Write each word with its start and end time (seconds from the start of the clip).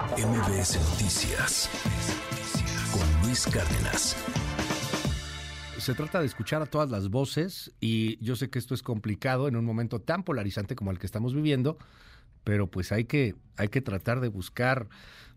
MBS 0.00 0.80
Noticias 0.90 1.68
con 2.90 3.22
Luis 3.22 3.46
Cárdenas. 3.46 4.16
Se 5.78 5.92
trata 5.92 6.20
de 6.20 6.26
escuchar 6.26 6.62
a 6.62 6.66
todas 6.66 6.90
las 6.90 7.10
voces 7.10 7.70
y 7.80 8.16
yo 8.24 8.34
sé 8.34 8.48
que 8.48 8.58
esto 8.58 8.72
es 8.72 8.82
complicado 8.82 9.46
en 9.46 9.56
un 9.56 9.64
momento 9.66 10.00
tan 10.00 10.24
polarizante 10.24 10.74
como 10.74 10.90
el 10.90 10.98
que 10.98 11.04
estamos 11.04 11.34
viviendo, 11.34 11.76
pero 12.44 12.66
pues 12.66 12.92
hay 12.92 13.04
que, 13.04 13.34
hay 13.58 13.68
que 13.68 13.82
tratar 13.82 14.20
de 14.20 14.28
buscar 14.28 14.88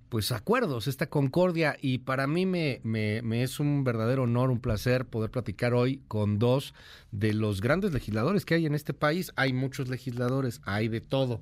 pues 0.08 0.32
acuerdos, 0.32 0.88
esta 0.88 1.08
concordia 1.08 1.76
y 1.82 1.98
para 1.98 2.26
mí 2.26 2.46
me, 2.46 2.80
me, 2.84 3.22
me, 3.22 3.44
es 3.44 3.60
un 3.60 3.84
verdadero 3.84 4.24
honor, 4.24 4.50
un 4.50 4.60
placer 4.60 5.06
poder 5.06 5.30
platicar 5.30 5.74
hoy 5.74 6.04
con 6.08 6.40
dos 6.40 6.74
de 7.12 7.34
los 7.34 7.60
grandes 7.60 7.92
legisladores 7.92 8.46
que 8.46 8.54
hay 8.54 8.66
en 8.66 8.76
este 8.76 8.94
país. 8.94 9.34
Hay 9.36 9.52
muchos 9.52 9.90
legisladores, 9.90 10.62
hay 10.66 10.88
de 10.88 11.02
todo, 11.02 11.42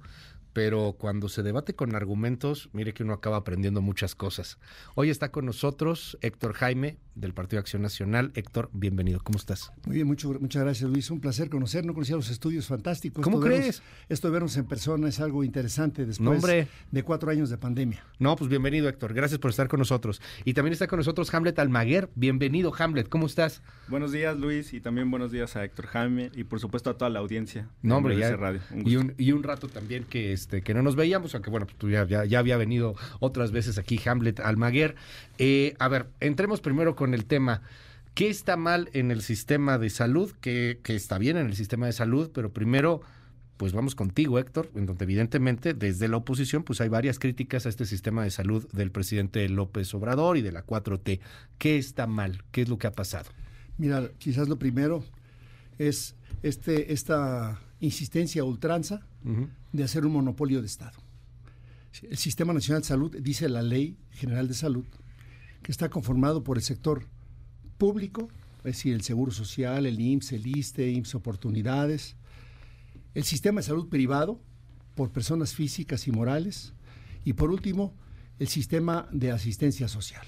pero 0.53 0.95
cuando 0.97 1.29
se 1.29 1.43
debate 1.43 1.75
con 1.75 1.95
argumentos, 1.95 2.69
mire 2.73 2.93
que 2.93 3.03
uno 3.03 3.13
acaba 3.13 3.37
aprendiendo 3.37 3.81
muchas 3.81 4.15
cosas. 4.15 4.57
Hoy 4.95 5.09
está 5.09 5.31
con 5.31 5.45
nosotros 5.45 6.17
Héctor 6.21 6.53
Jaime, 6.53 6.97
del 7.15 7.33
Partido 7.33 7.59
Acción 7.59 7.81
Nacional. 7.81 8.31
Héctor, 8.35 8.69
bienvenido, 8.73 9.19
¿cómo 9.23 9.37
estás? 9.37 9.71
Muy 9.85 9.95
bien, 9.95 10.07
mucho, 10.07 10.33
muchas 10.39 10.63
gracias 10.63 10.89
Luis, 10.89 11.09
un 11.11 11.19
placer 11.19 11.49
conocer, 11.49 11.85
no 11.85 11.93
conocía 11.93 12.15
los 12.15 12.29
estudios 12.29 12.67
fantásticos. 12.67 13.23
¿Cómo 13.23 13.37
esto 13.37 13.47
crees? 13.47 13.79
Vernos, 13.79 13.83
esto 14.09 14.27
de 14.27 14.31
vernos 14.31 14.57
en 14.57 14.65
persona 14.65 15.09
es 15.09 15.19
algo 15.19 15.43
interesante 15.43 16.05
después 16.05 16.41
no, 16.41 16.47
de 16.91 17.03
cuatro 17.03 17.31
años 17.31 17.49
de 17.49 17.57
pandemia. 17.57 18.05
No, 18.19 18.35
pues 18.35 18.49
bienvenido 18.49 18.87
Héctor, 18.87 19.13
gracias 19.13 19.39
por 19.39 19.51
estar 19.51 19.67
con 19.67 19.79
nosotros. 19.79 20.21
Y 20.45 20.53
también 20.53 20.73
está 20.73 20.87
con 20.87 20.97
nosotros 20.97 21.33
Hamlet 21.33 21.59
Almaguer, 21.59 22.09
bienvenido 22.15 22.73
Hamlet, 22.77 23.09
¿cómo 23.09 23.25
estás? 23.25 23.61
Buenos 23.87 24.11
días 24.11 24.37
Luis 24.37 24.73
y 24.73 24.81
también 24.81 25.11
buenos 25.11 25.31
días 25.31 25.55
a 25.55 25.63
Héctor 25.63 25.87
Jaime 25.87 26.31
y 26.33 26.43
por 26.43 26.59
supuesto 26.59 26.89
a 26.89 26.97
toda 26.97 27.09
la 27.09 27.19
audiencia. 27.19 27.69
No, 27.81 27.97
hombre, 27.97 28.17
ya, 28.17 28.35
radio. 28.35 28.61
Un 28.71 28.87
y, 28.87 28.95
un, 28.95 29.13
y 29.17 29.31
un 29.31 29.43
rato 29.43 29.67
también 29.67 30.05
que, 30.05 30.31
este, 30.41 30.61
que 30.61 30.73
no 30.73 30.81
nos 30.81 30.95
veíamos, 30.95 31.33
aunque 31.35 31.49
bueno, 31.49 31.65
pues 31.65 31.77
tú 31.77 31.89
ya, 31.89 32.05
ya, 32.05 32.25
ya 32.25 32.39
había 32.39 32.57
venido 32.57 32.95
otras 33.19 33.51
veces 33.51 33.77
aquí 33.77 33.99
Hamlet 34.05 34.39
Almaguer. 34.39 34.95
Eh, 35.37 35.75
a 35.79 35.87
ver, 35.87 36.07
entremos 36.19 36.61
primero 36.61 36.95
con 36.95 37.13
el 37.13 37.25
tema. 37.25 37.61
¿Qué 38.13 38.29
está 38.29 38.57
mal 38.57 38.89
en 38.93 39.11
el 39.11 39.21
sistema 39.21 39.77
de 39.77 39.89
salud? 39.89 40.33
¿Qué, 40.41 40.79
¿Qué, 40.83 40.95
está 40.95 41.17
bien 41.17 41.37
en 41.37 41.47
el 41.47 41.55
sistema 41.55 41.85
de 41.85 41.93
salud? 41.93 42.31
Pero 42.33 42.51
primero, 42.51 43.01
pues 43.55 43.71
vamos 43.71 43.95
contigo, 43.95 44.39
Héctor, 44.39 44.69
en 44.75 44.85
donde 44.85 45.05
evidentemente 45.05 45.73
desde 45.73 46.07
la 46.07 46.17
oposición 46.17 46.63
pues 46.63 46.81
hay 46.81 46.89
varias 46.89 47.19
críticas 47.19 47.65
a 47.65 47.69
este 47.69 47.85
sistema 47.85 48.23
de 48.23 48.31
salud 48.31 48.67
del 48.73 48.91
presidente 48.91 49.47
López 49.47 49.93
Obrador 49.93 50.37
y 50.37 50.41
de 50.41 50.51
la 50.51 50.65
4T. 50.65 51.19
¿Qué 51.57 51.77
está 51.77 52.07
mal? 52.07 52.43
¿Qué 52.51 52.63
es 52.63 52.69
lo 52.69 52.77
que 52.77 52.87
ha 52.87 52.91
pasado? 52.91 53.29
Mira, 53.77 54.09
quizás 54.17 54.49
lo 54.49 54.57
primero 54.59 55.03
es 55.77 56.15
este, 56.43 56.91
esta 56.91 57.61
insistencia 57.79 58.43
ultranza 58.43 59.05
uh 59.23 59.29
-huh. 59.29 59.49
De 59.71 59.83
hacer 59.83 60.05
un 60.05 60.13
monopolio 60.13 60.61
de 60.61 60.67
Estado. 60.67 60.97
El 62.03 62.17
Sistema 62.17 62.53
Nacional 62.53 62.81
de 62.81 62.87
Salud, 62.87 63.15
dice 63.19 63.49
la 63.49 63.61
Ley 63.61 63.97
General 64.11 64.47
de 64.47 64.53
Salud, 64.53 64.85
que 65.61 65.71
está 65.71 65.89
conformado 65.89 66.43
por 66.43 66.57
el 66.57 66.63
sector 66.63 67.05
público, 67.77 68.29
es 68.59 68.75
decir, 68.75 68.93
el 68.93 69.01
Seguro 69.01 69.31
Social, 69.31 69.85
el 69.85 69.99
IMSS, 69.99 70.33
el 70.33 70.47
ISTE, 70.47 70.91
IMSS 70.91 71.15
Oportunidades, 71.15 72.15
el 73.13 73.23
sistema 73.23 73.61
de 73.61 73.67
salud 73.67 73.89
privado, 73.89 74.39
por 74.95 75.11
personas 75.11 75.53
físicas 75.53 76.07
y 76.07 76.11
morales, 76.11 76.73
y 77.25 77.33
por 77.33 77.51
último, 77.51 77.93
el 78.39 78.47
sistema 78.47 79.07
de 79.11 79.31
asistencia 79.31 79.87
social. 79.87 80.25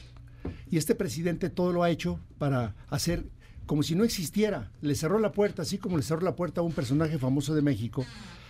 Y 0.70 0.78
este 0.78 0.96
presidente 0.96 1.50
todo 1.50 1.72
lo 1.72 1.84
ha 1.84 1.90
hecho 1.90 2.20
para 2.38 2.76
hacer 2.90 3.30
como 3.66 3.84
si 3.84 3.96
no 3.96 4.04
existiera. 4.04 4.72
Le 4.82 4.96
cerró 4.96 5.20
la 5.20 5.32
puerta, 5.32 5.62
así 5.62 5.78
como 5.78 5.98
le 5.98 6.04
cerró 6.04 6.22
la 6.22 6.36
puerta 6.36 6.62
a 6.62 6.64
un 6.64 6.74
personaje 6.74 7.18
famoso 7.18 7.56
de 7.56 7.62
México, 7.62 8.06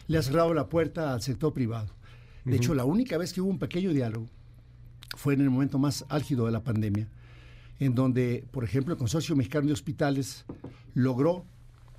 le 0.08 0.18
ha 0.18 0.22
cerrado 0.22 0.54
la 0.54 0.68
puerta 0.68 1.14
al 1.14 1.22
sector 1.22 1.54
privado. 1.54 1.88
De 2.44 2.52
uh 2.52 2.54
-huh. 2.54 2.58
hecho, 2.58 2.76
la 2.76 2.86
única 2.86 3.18
vez 3.18 3.34
que 3.34 3.42
hubo 3.42 3.50
un 3.50 3.60
pequeño 3.60 3.92
diálogo 3.92 4.28
fue 5.16 5.34
en 5.34 5.42
el 5.42 5.50
momento 5.50 5.78
más 5.80 6.06
álgido 6.10 6.46
de 6.46 6.52
la 6.52 6.64
pandemia, 6.64 7.08
en 7.80 7.96
donde, 7.96 8.46
por 8.52 8.64
ejemplo, 8.64 8.94
el 8.94 8.98
Consorcio 9.00 9.36
Mexicano 9.36 9.68
de 9.68 9.74
Hospitales 9.74 10.46
logró 10.94 11.46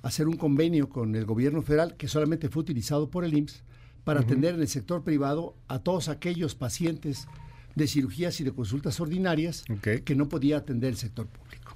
hacer 0.03 0.27
un 0.27 0.37
convenio 0.37 0.87
con 0.89 1.15
el 1.15 1.25
gobierno 1.25 1.61
federal 1.61 1.95
que 1.97 2.07
solamente 2.07 2.49
fue 2.49 2.61
utilizado 2.61 3.09
por 3.09 3.25
el 3.25 3.35
IMSS 3.35 3.63
para 4.03 4.19
uh 4.19 4.23
-huh. 4.23 4.25
atender 4.25 4.55
en 4.55 4.61
el 4.61 4.67
sector 4.67 5.03
privado 5.03 5.55
a 5.67 5.79
todos 5.79 6.09
aquellos 6.09 6.53
pacientes 6.53 7.27
de 7.75 7.87
cirugías 7.87 8.39
y 8.39 8.43
de 8.43 8.51
consultas 8.51 8.99
ordinarias 8.99 9.65
okay. 9.69 10.01
que 10.01 10.15
no 10.15 10.29
podía 10.29 10.57
atender 10.57 10.91
el 10.91 10.97
sector 10.97 11.27
público. 11.27 11.75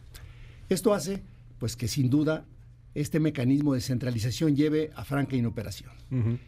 Esto 0.69 0.93
hace, 0.93 1.23
pues, 1.57 1.75
que 1.75 1.87
sin 1.87 2.09
duda 2.09 2.45
este 2.95 3.19
mecanismo 3.19 3.73
de 3.73 3.81
centralización 3.81 4.55
lleve 4.55 4.91
a 4.95 5.03
franca 5.03 5.35
inoperación. 5.35 5.91
Uh 6.11 6.15
-huh. 6.15 6.39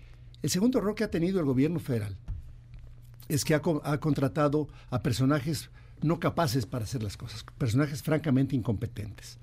El 0.41 0.49
segundo 0.49 0.79
error 0.79 0.95
que 0.95 1.03
ha 1.03 1.11
tenido 1.11 1.39
el 1.39 1.45
gobierno 1.45 1.79
federal 1.79 2.17
es 3.29 3.45
que 3.45 3.53
ha, 3.53 3.61
ha, 3.83 3.99
contratado 3.99 4.67
a 4.89 5.01
personajes 5.03 5.69
no 6.01 6.19
capaces 6.19 6.65
para 6.65 6.83
hacer 6.83 7.03
las 7.03 7.15
cosas, 7.15 7.45
personajes 7.57 8.01
francamente 8.01 8.55
incompetentes. 8.55 9.37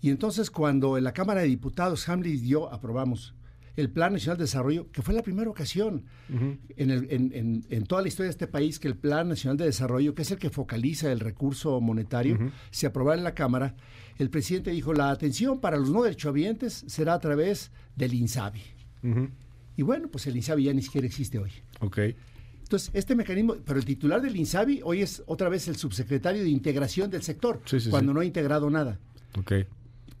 Y 0.00 0.10
entonces 0.10 0.50
cuando 0.50 0.98
en 0.98 1.04
la 1.04 1.14
Cámara 1.14 1.40
de 1.40 1.48
Diputados 1.48 2.08
Hamlet 2.08 2.34
y 2.34 2.48
yo 2.48 2.72
aprobamos 2.72 3.34
el 3.76 3.90
Plan 3.90 4.12
Nacional 4.12 4.38
de 4.38 4.44
Desarrollo, 4.44 4.90
que 4.92 5.02
fue 5.02 5.14
la 5.14 5.22
primera 5.22 5.50
ocasión 5.50 6.04
uh 6.30 6.32
-huh. 6.32 6.58
en, 6.76 6.90
el, 6.90 7.06
en, 7.10 7.32
en, 7.34 7.66
en, 7.68 7.84
toda 7.84 8.02
la 8.02 8.08
historia 8.08 8.26
de 8.28 8.30
este 8.30 8.46
país 8.46 8.78
que 8.78 8.88
el 8.88 8.96
Plan 8.96 9.28
Nacional 9.28 9.56
de 9.56 9.64
Desarrollo, 9.64 10.14
que 10.14 10.22
es 10.22 10.30
el 10.30 10.38
que 10.38 10.50
focaliza 10.50 11.10
el 11.10 11.20
recurso 11.20 11.80
monetario, 11.80 12.34
uh 12.34 12.38
-huh. 12.38 12.52
se 12.70 12.86
aprobara 12.86 13.18
en 13.18 13.24
la 13.24 13.34
Cámara, 13.34 13.74
el 14.18 14.30
presidente 14.30 14.70
dijo, 14.70 14.92
la 14.92 15.10
atención 15.10 15.60
para 15.60 15.76
los 15.76 15.90
no 15.90 16.02
derechohabientes 16.02 16.84
será 16.86 17.14
a 17.14 17.18
través 17.18 17.72
del 17.96 18.14
INSABI. 18.14 18.62
Uh 19.02 19.08
-huh. 19.08 19.30
Y 19.76 19.82
bueno, 19.82 20.08
pues 20.08 20.26
el 20.26 20.36
INSABI 20.36 20.64
ya 20.64 20.72
ni 20.72 20.82
siquiera 20.82 21.06
existe 21.06 21.38
hoy. 21.38 21.50
Okay. 21.80 22.14
Entonces, 22.62 22.90
este 22.94 23.14
mecanismo, 23.14 23.56
pero 23.64 23.78
el 23.78 23.84
titular 23.84 24.22
del 24.22 24.36
INSABI 24.36 24.80
hoy 24.84 25.02
es 25.02 25.22
otra 25.26 25.48
vez 25.48 25.68
el 25.68 25.76
subsecretario 25.76 26.42
de 26.42 26.48
integración 26.48 27.10
del 27.10 27.22
sector, 27.22 27.60
sí, 27.64 27.80
sí, 27.80 27.90
cuando 27.90 28.12
sí. 28.12 28.14
no 28.14 28.20
ha 28.20 28.24
integrado 28.24 28.70
nada. 28.70 28.98
Okay. 29.36 29.66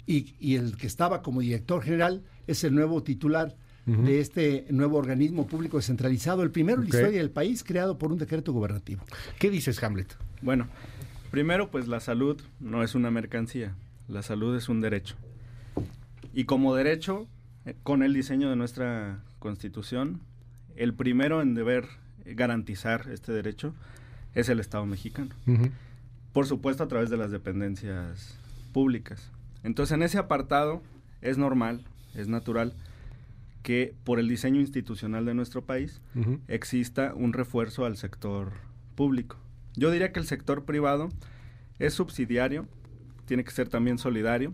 Y, 0.06 0.34
y, 0.38 0.56
el 0.56 0.76
que 0.76 0.86
estaba 0.86 1.22
como 1.22 1.40
director 1.40 1.82
general 1.82 2.22
es 2.46 2.62
el 2.64 2.74
nuevo 2.74 3.02
titular 3.02 3.56
uh 3.86 3.90
-huh. 3.90 4.02
de 4.04 4.20
este 4.20 4.66
nuevo 4.70 4.98
organismo 4.98 5.46
público 5.46 5.78
descentralizado, 5.78 6.42
el 6.42 6.50
primero 6.50 6.80
okay. 6.80 6.88
en 6.88 6.92
la 6.92 6.98
historia 7.00 7.20
del 7.20 7.30
país, 7.30 7.64
creado 7.64 7.96
por 7.96 8.12
un 8.12 8.18
decreto 8.18 8.52
gubernativo. 8.52 9.02
¿Qué 9.38 9.50
dices, 9.50 9.82
Hamlet? 9.82 10.14
Bueno, 10.42 10.68
primero, 11.30 11.70
pues 11.70 11.88
la 11.88 12.00
salud 12.00 12.40
no 12.60 12.82
es 12.82 12.94
una 12.94 13.10
mercancía, 13.10 13.74
la 14.08 14.22
salud 14.22 14.54
es 14.56 14.68
un 14.68 14.80
derecho. 14.80 15.16
Y 16.34 16.44
como 16.44 16.74
derecho, 16.74 17.26
eh, 17.64 17.74
con 17.82 18.02
el 18.02 18.12
diseño 18.12 18.50
de 18.50 18.56
nuestra 18.56 19.22
constitución, 19.38 20.20
el 20.76 20.92
primero 20.92 21.40
en 21.40 21.54
deber 21.54 21.86
garantizar 22.26 23.08
este 23.10 23.32
derecho 23.32 23.74
es 24.34 24.48
el 24.48 24.60
Estado 24.60 24.84
mexicano. 24.86 25.30
Uh 25.46 25.52
-huh. 25.52 25.70
Por 26.32 26.46
supuesto, 26.46 26.82
a 26.82 26.88
través 26.88 27.10
de 27.10 27.16
las 27.16 27.30
dependencias 27.30 28.36
públicas. 28.72 29.30
Entonces, 29.64 29.94
en 29.94 30.02
ese 30.02 30.18
apartado 30.18 30.82
es 31.22 31.36
normal, 31.38 31.84
es 32.14 32.28
natural 32.28 32.74
que 33.62 33.94
por 34.04 34.20
el 34.20 34.28
diseño 34.28 34.60
institucional 34.60 35.24
de 35.24 35.34
nuestro 35.34 35.64
país 35.64 36.00
uh 36.14 36.20
-huh. 36.20 36.40
exista 36.48 37.14
un 37.14 37.32
refuerzo 37.32 37.86
al 37.86 37.96
sector 37.96 38.52
público. 38.94 39.36
Yo 39.74 39.90
diría 39.90 40.12
que 40.12 40.20
el 40.20 40.26
sector 40.26 40.64
privado 40.64 41.08
es 41.78 41.94
subsidiario, 41.94 42.66
tiene 43.24 43.42
que 43.42 43.50
ser 43.50 43.68
también 43.68 43.98
solidario, 43.98 44.52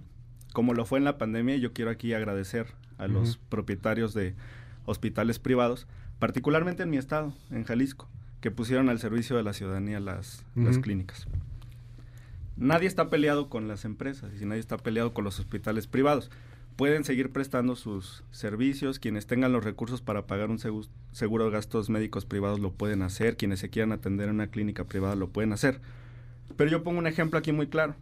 como 0.53 0.75
lo 0.75 0.87
fue 0.87 0.99
en 0.99 1.05
la 1.05 1.19
pandemia, 1.19 1.57
y 1.57 1.61
yo 1.61 1.73
quiero 1.73 1.91
aquí 1.91 2.15
agradecer 2.15 2.69
a 2.99 3.05
uh 3.05 3.09
-huh. 3.09 3.13
los 3.13 3.37
propietarios 3.37 4.15
de 4.15 4.35
hospitales 4.87 5.39
privados, 5.41 5.87
particularmente 6.21 6.85
en 6.85 6.91
mi 6.91 6.97
estado, 6.97 7.35
en 7.51 7.65
Jalisco, 7.65 8.09
que 8.41 8.51
pusieron 8.51 8.89
al 8.89 9.01
servicio 9.01 9.37
de 9.37 9.43
la 9.43 9.53
ciudadanía 9.53 9.99
las, 9.99 10.45
uh 10.55 10.61
-huh. 10.61 10.65
las 10.67 10.79
clínicas. 10.79 11.27
Nadie 12.61 12.89
está 12.89 13.09
peleado 13.09 13.49
con 13.49 13.69
las 13.69 13.87
empresas 13.87 14.31
y 14.39 14.45
nadie 14.45 14.61
está 14.61 14.77
peleado 14.77 15.15
con 15.15 15.25
los 15.25 15.41
hospitales 15.41 15.87
privados. 15.87 16.31
Pueden 16.77 17.05
seguir 17.05 17.33
prestando 17.33 17.75
sus 17.75 18.23
servicios, 18.33 18.99
quienes 18.99 19.27
tengan 19.27 19.53
los 19.53 19.65
recursos 19.65 20.03
para 20.03 20.27
pagar 20.27 20.51
un 20.51 20.59
seguro, 20.59 21.45
de 21.47 21.51
gastos 21.51 21.89
médicos 21.89 22.27
privados 22.27 22.61
lo 22.61 22.73
pueden 22.73 23.01
hacer, 23.01 23.39
quienes 23.39 23.61
se 23.61 23.71
quieran 23.71 23.93
atender 23.93 24.29
en 24.29 24.35
una 24.35 24.49
clínica 24.49 24.85
privada 24.85 25.15
lo 25.15 25.31
pueden 25.31 25.55
hacer. 25.55 25.81
Pero 26.59 26.71
yo 26.71 26.83
pongo 26.83 26.99
un 26.99 27.07
ejemplo 27.07 27.39
aquí 27.39 27.51
muy 27.51 27.67
claro. 27.67 27.97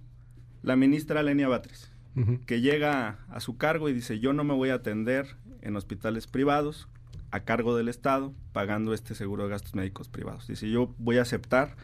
La 0.64 0.74
ministra 0.74 1.22
Lenia 1.22 1.46
Batres, 1.46 1.92
uh 2.16 2.20
-huh. 2.20 2.44
que 2.44 2.60
llega 2.60 3.08
a, 3.08 3.18
a 3.32 3.38
su 3.38 3.58
cargo 3.58 3.88
y 3.88 3.92
dice, 3.92 4.18
yo 4.18 4.32
no 4.32 4.42
me 4.42 4.54
voy 4.54 4.70
a 4.70 4.74
atender 4.74 5.36
en 5.62 5.76
hospitales 5.76 6.26
privados 6.26 6.88
a 7.30 7.40
cargo 7.40 7.76
del 7.76 7.88
Estado 7.88 8.34
pagando 8.52 8.92
este 8.92 9.14
seguro 9.14 9.44
de 9.44 9.50
gastos 9.50 9.76
médicos 9.76 10.08
privados. 10.08 10.48
Dice, 10.48 10.68
yo 10.68 10.92
voy 10.98 11.18
a 11.18 11.22
aceptar 11.22 11.76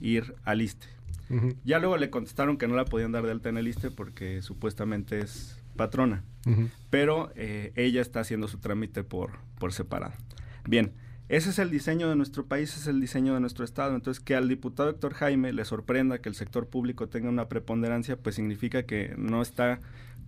ir 0.00 0.36
al 0.44 0.62
ISTE. 0.62 0.99
Uh 1.30 1.34
-huh. 1.34 1.56
Ya 1.64 1.78
luego 1.78 1.96
le 1.96 2.10
contestaron 2.10 2.58
que 2.58 2.68
no 2.68 2.74
la 2.74 2.84
podían 2.84 3.12
dar 3.12 3.24
de 3.24 3.30
alta 3.30 3.48
en 3.48 3.56
el 3.56 3.68
ISTE 3.68 3.90
porque 3.90 4.42
supuestamente 4.42 5.20
es 5.20 5.56
patrona, 5.76 6.24
uh 6.46 6.50
-huh. 6.50 6.70
pero 6.90 7.30
eh, 7.36 7.72
ella 7.76 8.02
está 8.02 8.20
haciendo 8.20 8.48
su 8.48 8.58
trámite 8.58 9.04
por, 9.04 9.38
por 9.58 9.72
separado. 9.72 10.14
Bien, 10.68 10.92
ese 11.28 11.50
es 11.50 11.60
el 11.60 11.70
diseño 11.70 12.08
de 12.08 12.16
nuestro 12.16 12.46
país, 12.46 12.70
ese 12.70 12.80
es 12.80 12.86
el 12.88 13.00
diseño 13.00 13.34
de 13.34 13.40
nuestro 13.40 13.64
Estado. 13.64 13.94
Entonces, 13.94 14.22
que 14.22 14.34
al 14.34 14.48
diputado 14.48 14.90
Héctor 14.90 15.14
Jaime 15.14 15.52
le 15.52 15.64
sorprenda 15.64 16.20
que 16.20 16.28
el 16.28 16.34
sector 16.34 16.66
público 16.66 17.08
tenga 17.08 17.28
una 17.28 17.48
preponderancia, 17.48 18.16
pues 18.16 18.34
significa 18.34 18.82
que 18.82 19.14
no 19.16 19.40
está 19.40 19.80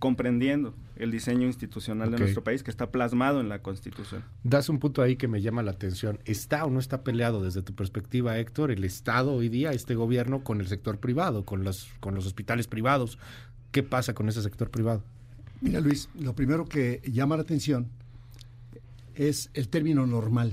comprendiendo 0.03 0.75
el 0.97 1.11
diseño 1.11 1.47
institucional 1.47 2.11
de 2.11 2.17
nuestro 2.17 2.43
país 2.43 2.61
que 2.61 2.69
está 2.69 2.91
plasmado 2.91 3.39
en 3.39 3.47
la 3.47 3.61
Constitución. 3.61 4.21
Das 4.43 4.67
un 4.67 4.77
punto 4.77 5.01
ahí 5.01 5.15
que 5.15 5.29
me 5.29 5.41
llama 5.41 5.63
la 5.63 5.71
atención. 5.71 6.19
¿Está 6.25 6.65
o 6.65 6.69
no 6.69 6.81
está 6.81 7.05
peleado 7.05 7.41
desde 7.41 7.61
tu 7.61 7.73
perspectiva, 7.73 8.37
Héctor, 8.37 8.71
el 8.71 8.83
Estado 8.83 9.31
hoy 9.31 9.47
día, 9.47 9.71
este 9.71 9.95
gobierno, 9.95 10.43
con 10.43 10.59
el 10.59 10.67
sector 10.67 10.99
privado, 10.99 11.45
con 11.45 11.63
los, 11.63 11.87
con 12.01 12.15
los 12.15 12.25
hospitales 12.25 12.67
privados? 12.67 13.17
¿Qué 13.71 13.81
pasa 13.81 14.13
con 14.13 14.27
ese 14.27 14.41
sector 14.41 14.69
privado? 14.69 15.05
Mira, 15.61 15.79
Luis, 15.79 16.09
lo 16.19 16.35
primero 16.35 16.65
que 16.65 17.01
llama 17.05 17.37
la 17.37 17.43
atención 17.43 17.87
es 19.15 19.51
el 19.53 19.69
término 19.69 20.05
normal. 20.05 20.51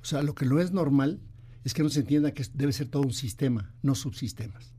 O 0.00 0.04
sea, 0.04 0.22
lo 0.22 0.36
que 0.36 0.46
no 0.46 0.60
es 0.60 0.70
normal 0.70 1.18
es 1.64 1.74
que 1.74 1.82
no 1.82 1.88
se 1.88 2.00
entienda 2.00 2.34
que 2.34 2.46
debe 2.54 2.72
ser 2.72 2.86
todo 2.86 3.02
un 3.02 3.14
sistema, 3.14 3.72
no 3.82 3.96
subsistemas. 3.96 4.72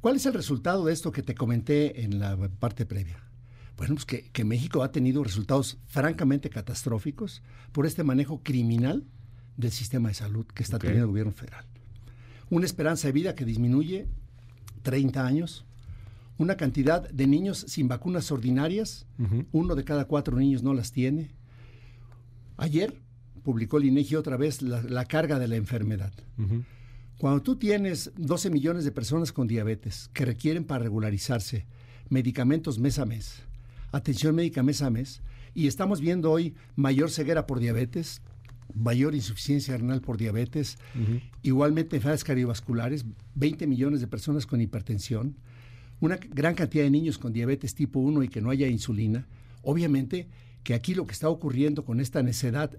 ¿Cuál 0.00 0.16
es 0.16 0.26
el 0.26 0.34
resultado 0.34 0.84
de 0.84 0.92
esto 0.92 1.12
que 1.12 1.22
te 1.22 1.34
comenté 1.34 2.02
en 2.02 2.18
la 2.18 2.36
parte 2.36 2.86
previa? 2.86 3.22
Bueno, 3.76 3.94
pues 3.94 4.04
que, 4.04 4.44
México 4.44 4.82
ha 4.82 4.90
tenido 4.90 5.22
resultados 5.22 5.78
francamente 5.86 6.50
catastróficos 6.50 7.42
por 7.70 7.86
este 7.86 8.02
manejo 8.02 8.42
criminal 8.42 9.04
del 9.56 9.70
sistema 9.70 10.08
de 10.08 10.14
salud 10.14 10.46
que 10.46 10.64
está 10.64 10.78
teniendo 10.78 11.04
el 11.04 11.10
gobierno 11.10 11.32
federal. 11.32 11.64
Una 12.50 12.66
esperanza 12.66 13.06
de 13.08 13.12
vida 13.12 13.34
que 13.36 13.44
disminuye 13.44 14.08
30 14.82 15.24
años, 15.24 15.64
una 16.38 16.56
cantidad 16.56 17.08
de 17.08 17.26
niños 17.26 17.64
sin 17.68 17.86
vacunas 17.86 18.32
ordinarias, 18.32 19.06
uno 19.52 19.74
de 19.76 19.84
cada 19.84 20.06
cuatro 20.06 20.36
niños 20.36 20.62
no 20.62 20.74
las 20.74 20.90
tiene. 20.90 21.30
Ayer 22.56 23.00
publicó 23.44 23.78
el 23.78 23.84
INEGI 23.84 24.16
otra 24.16 24.36
vez 24.36 24.60
la, 24.60 25.04
carga 25.04 25.38
de 25.38 25.48
la 25.48 25.56
enfermedad. 25.56 26.12
Cuando 27.18 27.42
tú 27.42 27.56
tienes 27.56 28.12
12 28.16 28.48
millones 28.48 28.84
de 28.84 28.92
personas 28.92 29.32
con 29.32 29.48
diabetes 29.48 30.08
que 30.12 30.24
requieren 30.24 30.62
para 30.62 30.84
regularizarse 30.84 31.66
medicamentos 32.08 32.78
mes 32.78 33.00
a 33.00 33.06
mes, 33.06 33.42
atención 33.90 34.36
médica 34.36 34.62
mes 34.62 34.82
a 34.82 34.90
mes, 34.90 35.20
y 35.52 35.66
estamos 35.66 36.00
viendo 36.00 36.30
hoy 36.30 36.54
mayor 36.76 37.10
ceguera 37.10 37.44
por 37.44 37.58
diabetes, 37.58 38.22
mayor 38.72 39.16
insuficiencia 39.16 39.76
renal 39.76 40.00
por 40.00 40.16
diabetes, 40.16 40.78
igualmente 41.42 41.96
enfermedades 41.96 42.22
cardiovasculares, 42.22 43.04
20 43.34 43.66
millones 43.66 44.00
de 44.00 44.06
personas 44.06 44.46
con 44.46 44.60
hipertensión, 44.60 45.34
una 45.98 46.18
gran 46.18 46.54
cantidad 46.54 46.84
de 46.84 46.90
niños 46.90 47.18
con 47.18 47.32
diabetes 47.32 47.74
tipo 47.74 47.98
1 47.98 48.22
y 48.22 48.28
que 48.28 48.40
no 48.40 48.50
haya 48.50 48.68
insulina, 48.68 49.26
obviamente 49.62 50.28
que 50.68 50.74
aquí 50.74 50.94
lo 50.94 51.06
que 51.06 51.14
está 51.14 51.30
ocurriendo 51.30 51.82
con 51.82 51.98
esta 51.98 52.22
necedad 52.22 52.78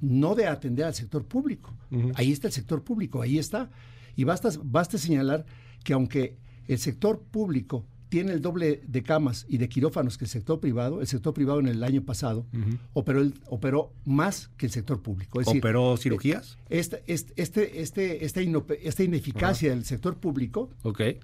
no 0.00 0.36
de 0.36 0.46
atender 0.46 0.86
al 0.86 0.94
sector 0.94 1.24
público, 1.24 1.74
ahí 2.14 2.30
está 2.30 2.46
el 2.46 2.52
sector 2.52 2.84
público, 2.84 3.22
ahí 3.22 3.38
está, 3.38 3.72
y 4.14 4.22
basta, 4.22 4.50
basta 4.62 4.98
señalar 4.98 5.44
que 5.82 5.94
aunque 5.94 6.36
el 6.68 6.78
sector 6.78 7.20
público 7.20 7.84
tiene 8.08 8.34
el 8.34 8.40
doble 8.40 8.82
de 8.86 9.02
camas 9.02 9.46
y 9.48 9.58
de 9.58 9.68
quirófanos 9.68 10.16
que 10.16 10.26
el 10.26 10.30
sector 10.30 10.60
privado, 10.60 11.00
el 11.00 11.08
sector 11.08 11.34
privado 11.34 11.58
en 11.58 11.66
el 11.66 11.82
año 11.82 12.04
pasado 12.04 12.46
operó, 12.92 13.20
el, 13.20 13.34
operó 13.48 13.92
más 14.04 14.52
que 14.56 14.66
el 14.66 14.72
sector 14.72 15.02
público. 15.02 15.40
¿Operó 15.44 15.96
cirugías? 15.96 16.56
Este, 16.68 17.02
este, 17.08 17.32
este, 17.34 17.82
este 17.82 18.24
esta, 18.24 18.40
esta, 18.80 19.02
ineficacia 19.02 19.70
del 19.70 19.84
sector 19.84 20.18
público 20.18 20.70
okay 20.84 21.18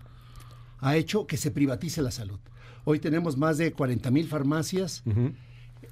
ha 0.80 0.96
hecho 0.96 1.28
que 1.28 1.36
se 1.36 1.52
privatice 1.52 2.02
la 2.02 2.10
salud. 2.10 2.40
Hoy 2.84 2.98
tenemos 2.98 3.36
más 3.36 3.58
de 3.58 3.72
40 3.72 4.10
mil 4.10 4.26
farmacias. 4.26 5.04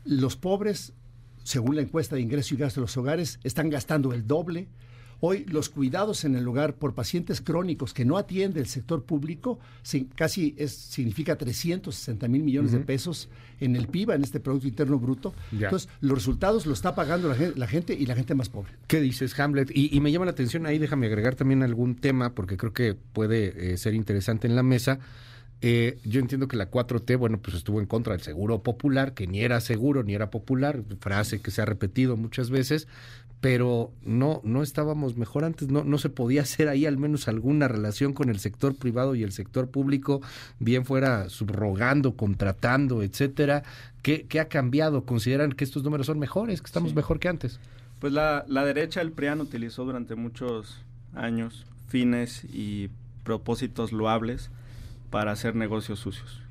Los 0.04 0.36
pobres, 0.36 0.92
según 1.44 1.76
la 1.76 1.82
encuesta 1.82 2.16
de 2.16 2.22
ingreso 2.22 2.54
y 2.54 2.58
gasto 2.58 2.80
de 2.80 2.86
los 2.86 2.96
hogares, 2.96 3.40
están 3.44 3.70
gastando 3.70 4.12
el 4.12 4.26
doble. 4.26 4.68
Hoy 5.20 5.44
los 5.46 5.68
cuidados 5.68 6.24
en 6.24 6.36
el 6.36 6.46
hogar 6.46 6.76
por 6.76 6.94
pacientes 6.94 7.40
crónicos 7.40 7.92
que 7.92 8.04
no 8.04 8.18
atiende 8.18 8.60
el 8.60 8.66
sector 8.66 9.02
público 9.02 9.58
casi 10.14 10.54
es, 10.56 10.72
significa 10.72 11.36
360 11.36 12.28
mil 12.28 12.44
millones 12.44 12.70
de 12.70 12.78
pesos 12.78 13.28
en 13.58 13.74
el 13.74 13.88
PIB, 13.88 14.12
en 14.12 14.22
este 14.22 14.38
Producto 14.38 14.68
Interno 14.68 15.00
Bruto. 15.00 15.34
Entonces, 15.50 15.88
los 16.00 16.18
resultados 16.18 16.66
lo 16.66 16.72
está 16.72 16.94
pagando 16.94 17.34
la 17.56 17.66
gente, 17.66 17.94
y 17.94 18.06
la 18.06 18.14
gente 18.14 18.36
más 18.36 18.48
pobre. 18.48 18.70
¿Qué 18.86 19.00
dices, 19.00 19.38
Hamlet? 19.40 19.72
Y, 19.74 19.98
me 20.00 20.12
llama 20.12 20.26
la 20.26 20.30
atención 20.30 20.66
ahí, 20.66 20.78
déjame 20.78 21.08
agregar 21.08 21.34
también 21.34 21.64
algún 21.64 21.96
tema, 21.96 22.34
porque 22.36 22.56
creo 22.56 22.72
que 22.72 22.94
puede 22.94 23.72
eh, 23.72 23.76
ser 23.76 23.94
interesante 23.94 24.46
en 24.46 24.54
la 24.54 24.62
mesa. 24.62 25.00
Eh, 25.60 25.98
yo 26.04 26.20
entiendo 26.20 26.46
que 26.46 26.56
la 26.56 26.70
4T, 26.70 27.18
bueno, 27.18 27.38
pues 27.38 27.56
estuvo 27.56 27.80
en 27.80 27.86
contra 27.86 28.12
del 28.12 28.22
seguro 28.22 28.62
popular, 28.62 29.14
que 29.14 29.26
ni 29.26 29.40
era 29.40 29.60
seguro 29.60 30.04
ni 30.04 30.14
era 30.14 30.30
popular, 30.30 30.82
frase 31.00 31.40
que 31.40 31.50
se 31.50 31.62
ha 31.62 31.64
repetido 31.64 32.16
muchas 32.16 32.50
veces, 32.50 32.86
pero 33.40 33.92
no, 34.04 34.40
no 34.44 34.62
estábamos 34.62 35.16
mejor 35.16 35.44
antes, 35.44 35.68
no, 35.68 35.82
no 35.82 35.98
se 35.98 36.10
podía 36.10 36.42
hacer 36.42 36.68
ahí 36.68 36.86
al 36.86 36.96
menos 36.96 37.26
alguna 37.26 37.66
relación 37.66 38.12
con 38.12 38.28
el 38.28 38.38
sector 38.38 38.76
privado 38.76 39.16
y 39.16 39.24
el 39.24 39.32
sector 39.32 39.68
público, 39.68 40.22
bien 40.60 40.84
fuera 40.84 41.28
subrogando, 41.28 42.14
contratando, 42.14 43.02
etcétera. 43.02 43.64
¿Qué, 44.02 44.26
qué 44.28 44.38
ha 44.38 44.48
cambiado? 44.48 45.04
¿Consideran 45.04 45.52
que 45.52 45.64
estos 45.64 45.82
números 45.82 46.06
son 46.06 46.20
mejores, 46.20 46.62
que 46.62 46.66
estamos 46.66 46.94
mejor 46.94 47.18
que 47.18 47.28
antes? 47.28 47.58
Pues 47.98 48.12
la, 48.12 48.44
la 48.46 48.64
derecha, 48.64 49.00
el 49.00 49.10
PRIAN, 49.10 49.40
utilizó 49.40 49.84
durante 49.84 50.14
muchos 50.14 50.82
años 51.14 51.66
fines 51.88 52.44
y 52.44 52.90
propósitos 53.24 53.92
loables 53.92 54.50
para 55.10 55.32
hacer 55.32 55.54
negocios 55.54 55.98
sucios, 55.98 56.42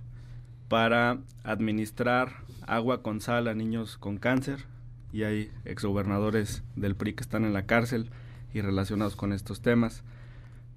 para 0.68 1.20
administrar 1.44 2.38
agua 2.66 3.02
con 3.02 3.22
sal 3.22 3.48
a 3.48 3.54
niños 3.54 3.98
con 3.98 4.18
cáncer, 4.18 4.66
y 5.14 5.24
hay 5.24 5.52
exgobernadores 5.66 6.64
del 6.76 6.96
PRI 6.96 7.14
que 7.14 7.24
están 7.24 7.46
en 7.46 7.54
la 7.54 7.66
cárcel 7.66 8.10
y 8.54 8.62
relacionados 8.62 9.16
con 9.16 9.34
estos 9.34 9.62
temas, 9.62 10.04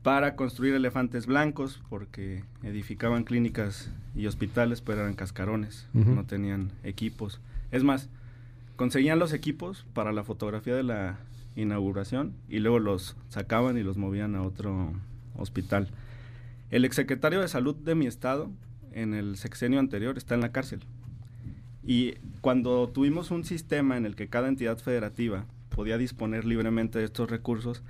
para 0.03 0.35
construir 0.35 0.75
elefantes 0.75 1.27
blancos, 1.27 1.83
porque 1.91 2.45
edificaban 2.63 3.25
clínicas 3.25 3.91
y 4.15 4.27
hospitales, 4.27 4.81
pero 4.81 5.01
eran 5.01 5.15
cascarones, 5.15 5.87
no 5.93 6.25
tenían 6.25 6.71
equipos. 6.85 7.41
Es 7.71 7.85
más, 7.85 8.09
conseguían 8.77 9.19
los 9.19 9.35
equipos 9.35 9.85
para 9.93 10.13
la 10.13 10.25
fotografía 10.25 10.75
de 10.75 10.85
la 10.85 11.19
inauguración 11.55 12.33
y 12.49 12.61
luego 12.61 12.79
los 12.79 13.17
sacaban 13.29 13.77
y 13.77 13.83
los 13.83 13.99
movían 13.99 14.37
a 14.37 14.43
otro 14.43 14.93
hospital. 15.37 15.89
El 16.71 16.85
exsecretario 16.85 17.41
de 17.41 17.49
salud 17.49 17.75
de 17.75 17.95
mi 17.95 18.07
estado, 18.07 18.51
en 18.93 19.15
el 19.15 19.37
sexenio 19.37 19.79
anterior, 19.79 20.17
está 20.17 20.35
en 20.35 20.41
la 20.41 20.53
cárcel 20.53 20.81
y 21.83 22.15
cuando 22.41 22.89
tuvimos 22.89 23.31
un 23.31 23.45
sistema 23.45 23.97
en 23.97 24.07
el 24.07 24.15
que 24.15 24.29
cada 24.29 24.49
entidad 24.49 24.79
federativa 24.79 25.47
podía 25.71 25.99
disponer 25.99 26.45
libremente 26.45 26.99
de 26.99 27.05
estos 27.05 27.31
recursos, 27.31 27.83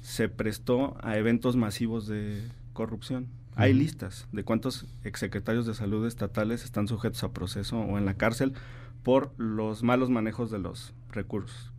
se 0.00 0.28
prestó 0.28 0.96
a 1.02 1.18
eventos 1.18 1.56
masivos 1.56 2.06
de 2.06 2.42
corrupción. 2.72 3.28
Hay 3.54 3.72
listas 3.72 4.26
de 4.32 4.44
cuántos 4.44 4.86
exsecretarios 5.04 5.66
de 5.66 5.74
salud 5.74 6.06
estatales 6.06 6.64
están 6.64 6.88
sujetos 6.88 7.22
a 7.22 7.32
proceso 7.32 7.78
o 7.78 7.98
en 7.98 8.06
la 8.06 8.14
cárcel 8.14 8.54
por 9.02 9.32
los 9.38 9.82
malos 9.82 10.10
manejos 10.10 10.50
de 10.50 10.58
los 10.58 10.92
recursos. 11.12 11.70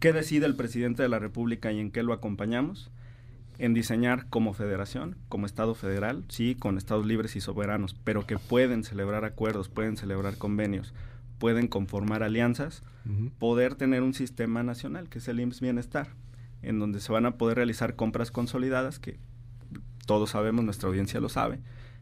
¿Qué 0.00 0.12
decide 0.12 0.46
el 0.46 0.56
presidente 0.56 1.02
de 1.02 1.08
la 1.08 1.18
República 1.18 1.72
y 1.72 1.80
en 1.80 1.90
qué 1.90 2.02
lo 2.02 2.12
acompañamos? 2.12 2.90
En 3.58 3.74
diseñar 3.74 4.26
como 4.28 4.54
federación, 4.54 5.16
como 5.28 5.46
Estado 5.46 5.74
federal, 5.74 6.24
sí, 6.28 6.54
con 6.54 6.78
estados 6.78 7.06
libres 7.06 7.34
y 7.36 7.40
soberanos, 7.40 7.94
pero 8.04 8.26
que 8.26 8.38
pueden 8.38 8.84
celebrar 8.84 9.24
acuerdos, 9.24 9.68
pueden 9.68 9.96
celebrar 9.96 10.38
convenios, 10.38 10.94
pueden 11.38 11.66
conformar 11.66 12.22
alianzas, 12.22 12.82
poder 13.38 13.74
tener 13.74 14.02
un 14.02 14.14
sistema 14.14 14.62
nacional, 14.62 15.08
que 15.08 15.18
es 15.18 15.28
el 15.28 15.40
IMSS 15.40 15.60
Bienestar, 15.60 16.08
en 16.62 16.78
donde 16.78 17.00
se 17.00 17.10
van 17.10 17.26
a 17.26 17.36
poder 17.36 17.56
realizar 17.56 17.96
compras 17.96 18.30
consolidadas, 18.30 18.98
que 18.98 19.18
todos 20.06 20.30
sabemos, 20.30 20.64
nuestra 20.64 20.88
audiencia 20.88 21.20
lo 21.20 21.28
sabe. 21.28 21.56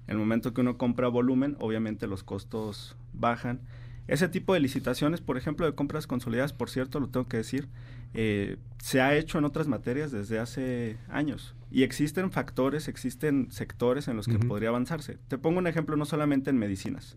En 0.07 0.13
el 0.13 0.19
momento 0.19 0.53
que 0.53 0.61
uno 0.61 0.79
compra 0.79 1.09
volumen, 1.09 1.57
obviamente 1.59 2.07
los 2.07 2.23
costos 2.23 2.97
bajan. 3.13 3.61
Ese 4.09 4.29
tipo 4.29 4.55
de 4.55 4.61
licitaciones, 4.61 5.21
por 5.21 5.37
ejemplo, 5.37 5.67
de 5.67 5.75
compras 5.75 6.07
consolidadas, 6.07 6.53
por 6.53 6.71
cierto, 6.71 7.01
lo 7.01 7.09
tengo 7.09 7.27
que 7.27 7.39
decir, 7.39 7.69
eh, 8.15 8.57
se 8.79 9.01
ha 9.01 9.17
hecho 9.17 9.39
en 9.39 9.45
otras 9.45 9.67
materias 9.67 10.13
desde 10.13 10.39
hace 10.39 10.97
años. 11.09 11.55
Y 11.71 11.83
existen 11.83 12.31
factores, 12.31 12.89
existen 12.89 13.49
sectores 13.51 14.09
en 14.09 14.17
los 14.17 14.27
que 14.27 14.39
podría 14.39 14.69
avanzarse. 14.69 15.19
Te 15.29 15.39
pongo 15.39 15.59
un 15.59 15.67
ejemplo 15.67 15.97
no 15.97 16.05
solamente 16.05 16.51
en 16.51 16.59
medicinas, 16.59 17.17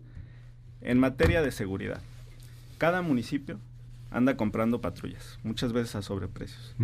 en 0.80 0.98
materia 0.98 1.40
de 1.42 1.52
seguridad. 1.52 2.02
Cada 2.78 3.02
municipio 3.02 3.60
anda 4.10 4.36
comprando 4.36 4.80
patrullas, 4.80 5.38
muchas 5.44 5.72
veces 5.72 5.94
a 5.94 6.02
sobreprecios. 6.02 6.74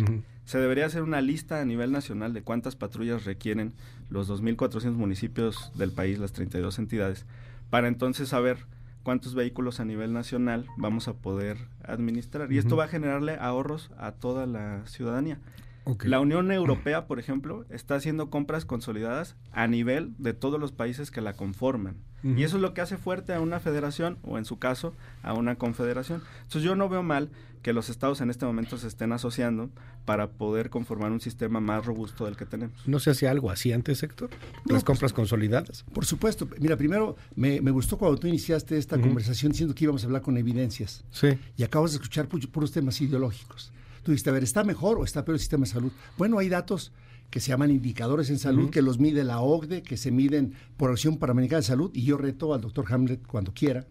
Se 0.45 0.59
debería 0.59 0.85
hacer 0.85 1.03
una 1.03 1.19
lista 1.19 1.59
a 1.59 1.65
nivel 1.65 1.91
nacional 1.91 2.33
de 2.33 2.41
cuántas 2.41 2.77
patrullas 2.77 3.25
requieren 3.25 3.73
los 4.09 4.29
2.400 4.29 4.93
municipios 4.93 5.71
del 5.75 5.91
país, 5.91 6.19
las 6.19 6.31
32 6.31 6.79
entidades, 6.79 7.25
para 7.69 7.89
entonces 7.89 8.29
saber 8.29 8.59
cuántos 9.07 9.35
vehículos 9.35 9.79
a 9.79 9.85
nivel 9.85 10.11
nacional 10.11 10.65
vamos 10.75 11.07
a 11.07 11.13
poder 11.13 11.69
administrar. 11.81 12.51
Y 12.51 12.57
esto 12.57 12.75
va 12.75 12.83
a 12.83 12.87
generarle 12.89 13.37
ahorros 13.39 13.89
a 13.97 14.11
toda 14.11 14.45
la 14.45 14.85
ciudadanía. 14.85 15.39
La 16.03 16.19
Unión 16.19 16.51
Europea, 16.51 17.07
por 17.07 17.19
ejemplo, 17.19 17.65
está 17.69 17.95
haciendo 17.95 18.29
compras 18.29 18.65
consolidadas 18.65 19.35
a 19.51 19.67
nivel 19.67 20.13
de 20.17 20.33
todos 20.33 20.59
los 20.59 20.71
países 20.71 21.11
que 21.11 21.21
la 21.21 21.33
conforman. 21.33 21.95
Y 22.23 22.43
eso 22.43 22.57
es 22.57 22.61
lo 22.61 22.73
que 22.73 22.81
hace 22.81 22.97
fuerte 22.97 23.33
a 23.33 23.39
una 23.39 23.59
federación 23.59 24.17
o 24.23 24.37
en 24.37 24.43
su 24.43 24.57
caso 24.57 24.93
a 25.21 25.33
una 25.33 25.55
confederación. 25.55 26.23
Entonces 26.43 26.63
yo 26.63 26.75
no 26.75 26.89
veo 26.89 27.03
mal 27.03 27.29
que 27.61 27.73
los 27.73 27.89
estados 27.89 28.21
en 28.21 28.29
este 28.29 28.45
momento 28.45 28.77
se 28.77 28.87
estén 28.87 29.11
asociando 29.11 29.69
para 30.03 30.31
poder 30.31 30.69
conformar 30.69 31.11
un 31.11 31.21
sistema 31.21 31.59
más 31.59 31.85
robusto 31.85 32.25
del 32.25 32.35
que 32.35 32.45
tenemos. 32.45 32.75
¿No 32.87 32.99
se 32.99 33.11
hacía 33.11 33.29
algo 33.29 33.51
así 33.51 33.71
antes, 33.71 34.01
Héctor? 34.03 34.29
¿Las 34.65 34.83
compras 34.83 35.13
consolidadas? 35.13 35.85
Por 35.93 36.05
supuesto. 36.05 36.47
Mira, 36.59 36.75
primero 36.75 37.15
me, 37.35 37.59
gustó 37.59 37.97
cuando 37.97 38.17
tú 38.17 38.27
iniciaste 38.27 38.77
esta 38.77 38.99
conversación 38.99 39.51
diciendo 39.51 39.75
que 39.75 39.83
íbamos 39.83 40.03
a 40.03 40.07
hablar 40.07 40.21
con 40.21 40.37
evidencias. 40.37 41.03
Sí. 41.11 41.37
Y 41.55 41.63
acabas 41.63 41.91
de 41.91 41.97
escuchar 41.97 42.27
puros 42.27 42.71
temas 42.71 42.99
ideológicos. 42.99 43.71
Tú 44.07 44.11
dijiste, 44.11 44.29
a 44.29 44.33
ver, 44.33 44.43
¿está 44.45 44.63
mejor 44.63 44.99
o 44.99 45.03
está 45.03 45.25
peor 45.25 45.35
el 45.35 45.39
sistema 45.41 45.65
de 45.65 45.69
salud? 45.69 45.91
Bueno, 46.17 46.39
hay 46.39 46.47
datos 46.47 46.93
que 47.29 47.41
se 47.41 47.49
llaman 47.49 47.71
indicadores 47.71 48.29
en 48.29 48.39
salud, 48.39 48.69
que 48.69 48.81
los 48.81 48.99
mide 48.99 49.25
la 49.25 49.41
OCDE, 49.41 49.81
que 49.81 49.97
se 49.97 50.11
miden 50.11 50.53
por 50.77 50.91
Acción 50.91 51.17
Panamericana 51.17 51.57
de 51.57 51.63
Salud, 51.63 51.91
y 51.93 52.05
yo 52.05 52.17
reto 52.17 52.53
al 52.53 52.61
doctor 52.61 52.85
Hamlet 52.89 53.27
cuando 53.27 53.53
quiera. 53.53 53.85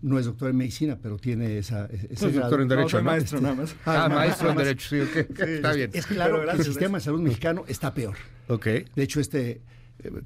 No 0.00 0.20
es 0.20 0.26
doctor 0.26 0.50
en 0.50 0.58
medicina, 0.58 0.96
pero 1.02 1.18
tiene 1.18 1.58
esa, 1.58 1.86
ese 1.86 2.30
doctor 2.30 2.60
en 2.60 2.68
Derecho, 2.68 3.02
maestro 3.02 3.40
nada 3.40 3.56
más. 3.56 3.74
Ah, 3.84 4.08
maestro 4.08 4.50
en 4.50 4.58
Derecho, 4.58 4.90
sí, 4.90 5.20
está 5.40 5.72
bien. 5.72 5.90
Es 5.92 6.06
claro 6.06 6.44
que 6.48 6.56
el 6.56 6.64
sistema 6.64 6.98
de 6.98 7.04
salud 7.04 7.20
mexicano 7.20 7.64
está 7.66 7.94
peor. 7.94 8.14
Ok. 8.46 8.66
De 8.94 9.02
hecho, 9.02 9.18
este 9.18 9.60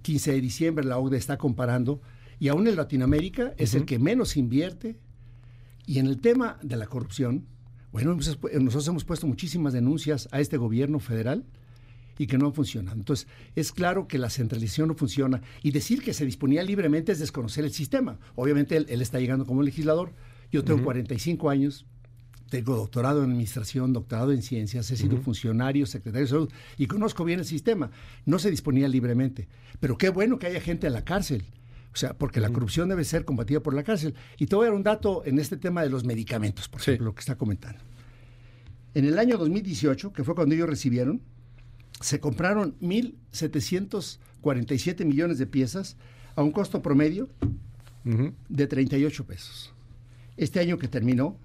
15 0.03 0.31
eh, 0.31 0.35
de 0.35 0.41
diciembre 0.43 0.85
la 0.85 0.99
OCDE 0.99 1.17
está 1.17 1.39
comparando, 1.39 2.03
y 2.39 2.49
aún 2.49 2.69
en 2.69 2.77
Latinoamérica 2.77 3.55
es 3.57 3.73
el 3.75 3.87
que 3.87 3.99
menos 3.99 4.37
invierte, 4.37 4.99
y 5.87 6.01
en 6.01 6.07
el 6.07 6.21
tema 6.21 6.59
de 6.61 6.77
la 6.77 6.87
corrupción, 6.87 7.47
bueno, 7.93 8.15
nosotros 8.15 8.89
hemos 8.89 9.05
puesto 9.05 9.27
muchísimas 9.27 9.73
denuncias 9.73 10.29
a 10.33 10.41
este 10.41 10.57
gobierno 10.57 11.01
federal 11.01 11.45
y 12.19 12.27
que 12.27 12.39
no 12.39 12.47
han 12.47 12.55
funcionado. 12.55 12.99
Entonces, 12.99 13.27
es 13.57 13.73
claro 13.73 14.07
que 14.07 14.19
la 14.19 14.29
centralización 14.29 14.89
no 14.89 14.95
funciona 14.95 15.41
y 15.63 15.71
decir 15.71 16.03
que 16.03 16.13
se 16.13 16.27
disponía 16.27 16.63
libremente 16.63 17.13
es 17.13 17.19
desconocer 17.19 17.65
el 17.65 17.73
sistema. 17.73 18.19
Obviamente 18.35 18.77
él, 18.77 19.03
está 19.03 19.19
llegando 19.19 19.47
como 19.47 19.63
legislador, 19.63 20.13
yo 20.53 20.63
tengo 20.63 20.85
45 20.85 21.49
años, 21.49 21.87
tengo 22.51 22.77
doctorado 22.77 23.25
en 23.25 23.31
administración, 23.31 23.93
doctorado 23.93 24.33
en 24.33 24.43
ciencias, 24.43 24.91
he 24.91 24.97
sido 24.97 25.17
funcionario, 25.17 25.87
secretario 25.87 26.27
de 26.27 26.31
salud 26.31 26.53
y 26.77 26.87
conozco 26.87 27.25
bien 27.25 27.39
el 27.39 27.47
sistema. 27.47 27.91
No 28.27 28.39
se 28.39 28.51
disponía 28.51 28.87
libremente, 28.87 29.49
pero 29.81 29.97
qué 29.97 30.11
bueno 30.11 30.39
que 30.39 30.49
haya 30.49 30.61
gente 30.61 30.89
en 30.89 30.93
la 30.93 31.05
cárcel. 31.05 31.45
O 31.93 31.97
sea, 31.97 32.15
porque 32.15 32.41
la 32.41 32.51
corrupción 32.51 32.89
debe 32.89 33.05
ser 33.05 33.25
combatida 33.25 33.61
por 33.61 33.75
la 33.75 33.83
cárcel. 33.83 34.15
Y 34.39 34.47
te 34.47 34.57
voy 34.57 34.67
a 34.67 34.69
dar 34.69 34.77
un 34.77 34.83
dato 34.83 35.23
en 35.25 35.39
este 35.39 35.57
tema 35.57 35.83
de 35.83 35.91
los 35.91 36.05
medicamentos, 36.05 36.69
por 36.69 36.81
ejemplo, 36.81 37.07
lo 37.07 37.15
que 37.15 37.21
está 37.21 37.37
comentando. 37.37 37.81
En 38.95 39.05
el 39.05 39.19
año 39.19 39.37
2018, 39.39 40.13
que 40.13 40.25
fue 40.25 40.35
cuando 40.35 40.53
ellos 40.55 40.69
recibieron, 40.69 41.21
se 42.01 42.19
compraron 42.19 42.77
1.747 42.81 45.05
millones 45.05 45.39
de 45.39 45.47
piezas 45.47 45.97
a 46.35 46.43
un 46.43 46.51
costo 46.53 46.83
promedio 46.83 47.29
de 48.49 48.67
38 48.67 49.27
pesos. 49.27 49.73
Este 50.37 50.59
año 50.59 50.77
que 50.79 50.89
terminó, 50.89 51.37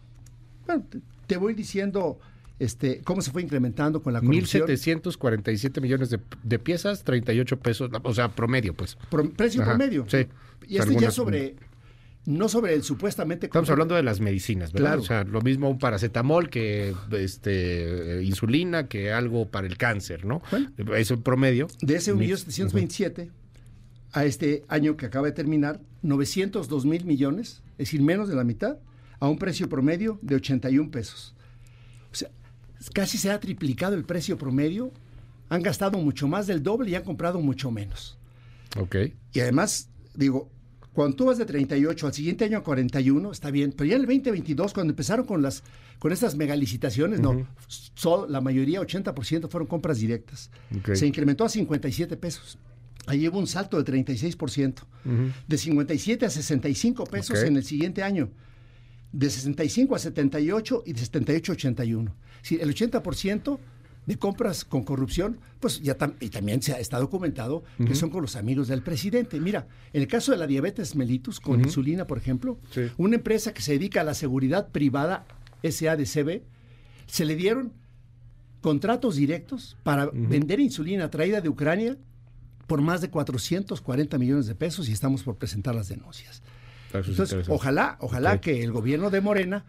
bueno, 0.66 0.88
te, 1.28 1.38
voy 1.38 1.54
diciendo 1.54 2.18
este, 2.60 3.02
cómo 3.04 3.22
se 3.22 3.32
fue 3.32 3.42
incrementando 3.42 4.02
con 4.02 4.14
la 4.14 4.22
corrupción. 4.22 4.68
1.747 4.68 5.82
millones 5.82 6.10
de, 6.10 6.60
piezas, 6.60 7.04
38 7.04 7.60
pesos, 7.60 7.92
o 8.04 8.14
sea, 8.14 8.30
promedio, 8.30 8.74
pues. 8.74 8.98
precio 9.36 9.64
promedio. 9.64 10.06
Sí. 10.08 10.28
Y 10.68 10.78
este 10.78 10.96
ya 10.96 11.12
sobre 11.12 11.56
no 12.26 12.50
sobre 12.50 12.74
el 12.74 12.84
supuestamente... 12.84 13.46
Estamos 13.46 13.70
hablando 13.70 13.96
de 13.96 14.04
las 14.04 14.20
medicinas, 14.20 14.74
¿verdad? 14.74 14.90
Claro. 14.90 15.02
O 15.02 15.06
sea, 15.06 15.24
lo 15.24 15.42
mismo 15.42 15.70
un 15.70 15.78
paracetamol 15.78 16.50
que 16.50 16.96
este, 17.12 18.24
insulina, 18.24 18.88
que 18.88 19.12
algo 19.12 19.48
para 19.48 19.68
el 19.68 19.78
cáncer, 19.78 20.26
¿no? 20.26 20.42
Bueno, 20.50 20.96
es 20.96 21.12
el 21.12 21.20
promedio. 21.20 21.68
De 21.82 21.96
ese 21.96 22.14
1.727 22.14 23.30
a 24.12 24.26
este 24.26 24.64
año 24.70 24.98
que 24.98 25.06
acaba 25.06 25.28
de 25.28 25.34
terminar, 25.34 25.82
902 26.02 26.86
mil 26.86 27.06
millones, 27.06 27.62
es 27.74 27.78
decir, 27.90 28.02
menos 28.02 28.28
de 28.28 28.36
la 28.36 28.44
mitad, 28.44 28.78
a 29.20 29.28
un 29.28 29.38
precio 29.38 29.70
promedio 29.70 30.18
de 30.22 30.36
81 30.36 30.90
pesos. 30.90 31.36
O 32.12 32.16
sea, 32.16 32.30
casi 32.94 33.18
se 33.18 33.32
ha 33.32 33.40
triplicado 33.40 33.96
el 33.96 34.04
precio 34.04 34.38
promedio, 34.38 34.92
han 35.50 35.62
gastado 35.62 35.98
mucho 35.98 36.28
más 36.28 36.48
del 36.48 36.64
doble 36.64 36.92
y 36.92 36.96
han 36.96 37.04
comprado 37.04 37.40
mucho 37.40 37.72
menos. 37.72 38.18
Ok. 38.78 38.96
Y 39.34 39.40
además, 39.40 39.90
digo, 40.16 40.50
cuando 40.94 41.18
tú 41.18 41.26
vas 41.26 41.38
de 41.38 41.46
38 41.46 42.08
al 42.08 42.14
siguiente 42.14 42.46
año 42.46 42.58
a 42.58 42.64
41, 42.64 43.32
está 43.32 43.52
bien, 43.52 43.74
pero 43.76 43.90
ya 43.90 43.96
en 43.96 44.02
el 44.02 44.08
2022, 44.08 44.74
cuando 44.74 44.92
empezaron 44.92 45.26
con 45.26 45.42
las 45.42 45.62
con 46.00 46.12
estas 46.12 46.36
megalicitaciones, 46.36 47.20
no, 47.20 47.48
la 48.28 48.42
mayoría, 48.42 48.82
80% 48.82 49.50
fueron 49.50 49.68
compras 49.68 49.98
directas. 50.00 50.50
Se 50.94 51.08
incrementó 51.08 51.46
a 51.46 51.50
57 51.50 52.18
pesos. 52.18 52.58
Ahí 53.08 53.28
hubo 53.28 53.40
un 53.40 53.48
salto 53.48 53.82
de 53.82 53.92
36%. 53.92 54.76
De 55.48 55.58
57 55.58 56.26
a 56.26 56.30
65 56.30 57.06
pesos 57.06 57.44
en 57.44 57.58
el 57.58 57.64
siguiente 57.64 58.04
año. 58.04 58.30
De 59.12 59.30
65 59.30 59.96
a 59.96 60.00
78 60.00 60.84
y 60.86 60.94
de 60.94 61.00
78 61.00 61.52
a 61.52 61.56
81. 61.56 62.16
Sí, 62.46 62.60
el 62.62 62.70
80% 62.76 63.58
de 64.06 64.20
compras 64.20 64.66
con 64.66 64.84
corrupción, 64.84 65.40
pues 65.60 65.82
ya 65.82 65.98
y 66.20 66.30
también 66.30 66.62
se 66.62 66.80
está 66.80 67.00
documentado 67.00 67.64
que 67.88 67.96
son 67.96 68.12
con 68.12 68.22
los 68.22 68.36
amigos 68.36 68.68
del 68.68 68.84
presidente. 68.84 69.40
Mira, 69.40 69.68
en 69.94 70.04
el 70.04 70.08
caso 70.08 70.32
de 70.32 70.38
la 70.38 70.46
diabetes 70.46 70.96
mellitus 70.96 71.40
con 71.40 71.60
insulina, 71.60 72.06
por 72.06 72.20
ejemplo, 72.20 72.60
una 72.98 73.16
empresa 73.16 73.52
que 73.52 73.64
se 73.64 73.72
dedica 73.72 74.02
a 74.02 74.04
la 74.04 74.14
seguridad 74.14 74.68
privada, 74.68 75.26
SADCB, 75.64 76.44
se 77.08 77.26
le 77.26 77.36
dieron 77.36 77.74
contratos 78.62 79.16
directos 79.16 79.76
para 79.82 80.12
vender 80.14 80.60
insulina 80.60 81.10
traída 81.10 81.42
de 81.42 81.50
Ucrania 81.50 81.98
por 82.68 82.80
más 82.80 83.02
de 83.02 83.10
440 83.10 84.20
millones 84.20 84.46
de 84.46 84.54
pesos 84.54 84.88
y 84.88 84.92
estamos 84.92 85.24
por 85.24 85.38
presentar 85.38 85.74
las 85.74 85.88
denuncias. 85.88 86.44
Entonces, 86.94 87.50
ojalá, 87.50 87.98
ojalá 88.02 88.40
que 88.40 88.64
el 88.64 88.72
gobierno 88.72 89.10
de 89.10 89.22
Morena 89.22 89.66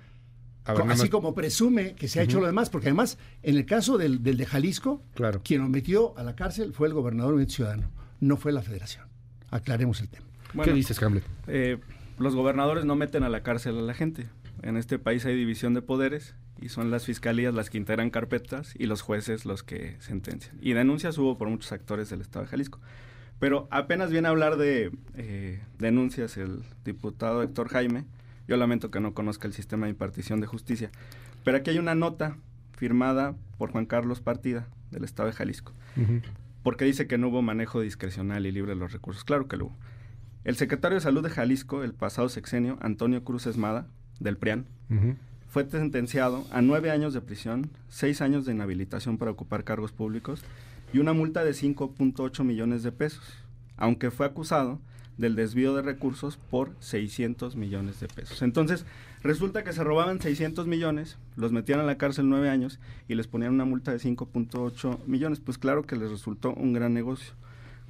así 0.67 1.09
como 1.09 1.35
presume 1.35 1.95
que 1.95 2.09
se 2.09 2.21
ha 2.21 2.23
hecho 2.23 2.41
lo 2.41 2.47
demás, 2.47 2.71
porque 2.71 2.89
además, 2.89 3.19
en 3.43 3.57
el 3.57 3.67
caso 3.67 3.99
del, 3.99 4.23
de 4.23 4.47
Jalisco, 4.47 5.03
quien 5.45 5.63
lo 5.63 5.69
metió 5.69 6.17
a 6.19 6.23
la 6.23 6.35
cárcel 6.35 6.73
fue 6.73 6.89
el 6.89 6.95
gobernador 6.95 7.45
ciudadano, 7.47 7.91
no 8.21 8.37
fue 8.37 8.53
la 8.53 8.63
federación. 8.63 9.05
Aclaremos 9.51 10.01
el 10.01 10.09
tema. 10.09 10.27
¿Qué 10.65 10.73
dices, 10.73 11.01
Hamlet? 11.03 11.25
Eh, 11.47 11.79
los 12.19 12.35
gobernadores 12.35 12.85
no 12.85 12.97
meten 12.97 13.23
a 13.23 13.29
la 13.29 13.43
cárcel 13.43 13.79
a 13.79 13.83
la 13.83 13.95
gente. 13.95 14.27
En 14.63 14.77
este 14.77 14.99
país 14.99 15.25
hay 15.27 15.37
división 15.37 15.75
de 15.75 15.83
poderes 15.83 16.35
y 16.61 16.71
son 16.71 16.91
las 16.91 17.05
fiscalías 17.05 17.55
las 17.55 17.69
que 17.69 17.79
integran 17.79 18.11
carpetas 18.11 18.75
y 18.79 18.87
los 18.87 19.03
jueces 19.03 19.45
los 19.45 19.63
que 19.63 19.97
sentencian. 20.01 20.59
Y 20.63 20.73
denuncias 20.73 21.19
hubo 21.19 21.37
por 21.37 21.49
muchos 21.49 21.73
actores 21.73 22.09
del 22.09 22.23
Estado 22.23 22.47
de 22.47 22.51
Jalisco. 22.51 22.81
Pero 23.39 23.69
apenas 23.71 24.11
viene 24.11 24.29
a 24.29 24.31
hablar 24.31 24.57
de 24.57 24.91
eh, 25.15 25.61
denuncias 25.79 26.39
el 26.39 26.63
diputado 26.85 27.43
Héctor 27.43 27.69
Jaime 27.69 28.07
yo 28.49 28.57
lamento 28.57 28.91
que 28.91 29.01
no 29.01 29.15
conozca 29.15 29.47
el 29.47 29.55
sistema 29.55 29.87
de 29.87 29.91
impartición 29.91 30.41
de 30.41 30.47
justicia. 30.47 30.91
Pero 31.45 31.59
aquí 31.59 31.71
hay 31.71 31.79
una 31.79 31.95
nota 31.95 32.37
firmada 32.77 33.35
por 33.59 33.71
Juan 33.71 33.87
Carlos 33.87 34.21
Partida, 34.21 34.67
del 34.91 35.05
Estado 35.05 35.29
de 35.29 35.35
Jalisco, 35.35 35.73
porque 36.63 36.85
dice 36.85 37.07
que 37.07 37.19
no 37.19 37.29
hubo 37.29 37.43
manejo 37.43 37.81
discrecional 37.81 38.47
y 38.47 38.53
libre 38.53 38.73
de 38.73 38.81
los 38.81 38.93
recursos. 38.93 39.25
Claro 39.25 39.49
que 39.49 39.57
lo 39.57 39.67
hubo. 39.67 39.77
El 40.45 40.57
secretario 40.57 40.97
de 40.97 41.01
Salud 41.01 41.23
de 41.23 41.31
Jalisco, 41.31 41.83
el 41.83 41.93
pasado 41.93 42.29
sexenio, 42.29 42.79
Antonio 42.81 43.25
Cruz 43.25 43.47
Esmada, 43.47 43.89
del 44.21 44.37
PRIAN, 44.37 44.67
fue 45.49 45.69
sentenciado 45.69 46.47
a 46.53 46.63
nueve 46.63 46.91
años 46.91 47.15
de 47.15 47.21
prisión, 47.21 47.71
seis 47.89 48.21
años 48.21 48.45
de 48.45 48.53
inhabilitación 48.53 49.19
para 49.19 49.31
ocupar 49.31 49.65
cargos 49.65 49.93
públicos 49.93 50.45
y 50.93 50.99
una 50.99 51.13
multa 51.13 51.45
de 51.45 51.51
5.8 51.51 52.45
millones 52.45 52.83
de 52.83 52.93
pesos, 52.93 53.25
aunque 53.77 54.11
fue 54.11 54.27
acusado 54.27 54.81
del 55.19 55.35
desvío 55.35 55.75
de 55.75 55.83
recursos 55.83 56.37
por 56.37 56.73
600 56.81 57.57
millones 57.57 58.01
de 58.01 58.09
pesos. 58.09 58.43
Entonces, 58.43 58.85
resulta 59.23 59.65
que 59.65 59.73
se 59.73 59.85
robaban 59.85 60.21
600 60.21 60.67
millones, 60.67 61.19
los 61.37 61.53
metían 61.53 61.81
a 61.81 61.85
la 61.85 61.99
cárcel 61.99 62.29
nueve 62.29 62.51
años 62.51 62.79
y 63.09 63.15
les 63.15 63.27
ponían 63.27 63.53
una 63.53 63.65
multa 63.65 63.93
de 63.93 63.99
5.8 63.99 64.99
millones. 65.07 65.41
Pues 65.41 65.59
claro 65.59 65.87
que 65.87 65.97
les 65.97 66.11
resultó 66.11 66.53
un 66.53 66.73
gran 66.73 66.95
negocio. 66.95 67.35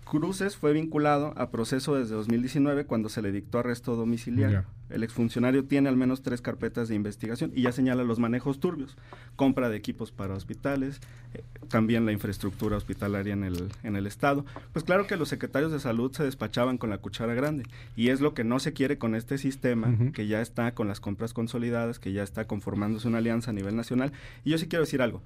Cruces 0.06 0.56
fue 0.56 0.72
vinculado 0.72 1.34
a 1.36 1.50
proceso 1.50 1.96
desde 1.96 2.14
2019 2.14 2.86
cuando 2.86 3.08
se 3.08 3.22
le 3.22 3.32
dictó 3.32 3.58
arresto 3.58 3.96
domiciliario. 3.96 4.64
El 4.88 5.02
exfuncionario 5.02 5.64
tiene 5.64 5.88
al 5.88 5.96
menos 5.96 6.22
tres 6.22 6.40
carpetas 6.40 6.88
de 6.88 6.94
investigación 6.94 7.50
y 7.52 7.62
ya 7.62 7.72
señala 7.72 8.04
los 8.04 8.20
manejos 8.20 8.60
turbios, 8.60 8.96
compra 9.34 9.68
de 9.68 9.76
equipos 9.76 10.12
para 10.12 10.34
hospitales, 10.34 11.00
eh, 11.34 11.42
también 11.68 12.06
la 12.06 12.12
infraestructura 12.12 12.76
hospitalaria 12.76 13.32
en 13.32 13.42
el, 13.42 13.72
en 13.82 13.96
el 13.96 14.06
Estado. 14.06 14.46
Pues 14.72 14.84
claro 14.84 15.08
que 15.08 15.16
los 15.16 15.28
secretarios 15.28 15.72
de 15.72 15.80
salud 15.80 16.12
se 16.12 16.22
despachaban 16.22 16.78
con 16.78 16.88
la 16.88 16.98
cuchara 16.98 17.34
grande 17.34 17.64
y 17.96 18.10
es 18.10 18.20
lo 18.20 18.32
que 18.32 18.44
no 18.44 18.60
se 18.60 18.72
quiere 18.72 18.98
con 18.98 19.16
este 19.16 19.38
sistema 19.38 19.92
que 20.12 20.28
ya 20.28 20.40
está 20.40 20.72
con 20.72 20.86
las 20.86 21.00
compras 21.00 21.32
consolidadas, 21.34 21.98
que 21.98 22.12
ya 22.12 22.22
está 22.22 22.46
conformándose 22.46 23.08
una 23.08 23.18
alianza 23.18 23.50
a 23.50 23.54
nivel 23.54 23.74
nacional. 23.74 24.12
Y 24.44 24.50
yo 24.50 24.58
sí 24.58 24.68
quiero 24.68 24.84
decir 24.84 25.02
algo, 25.02 25.20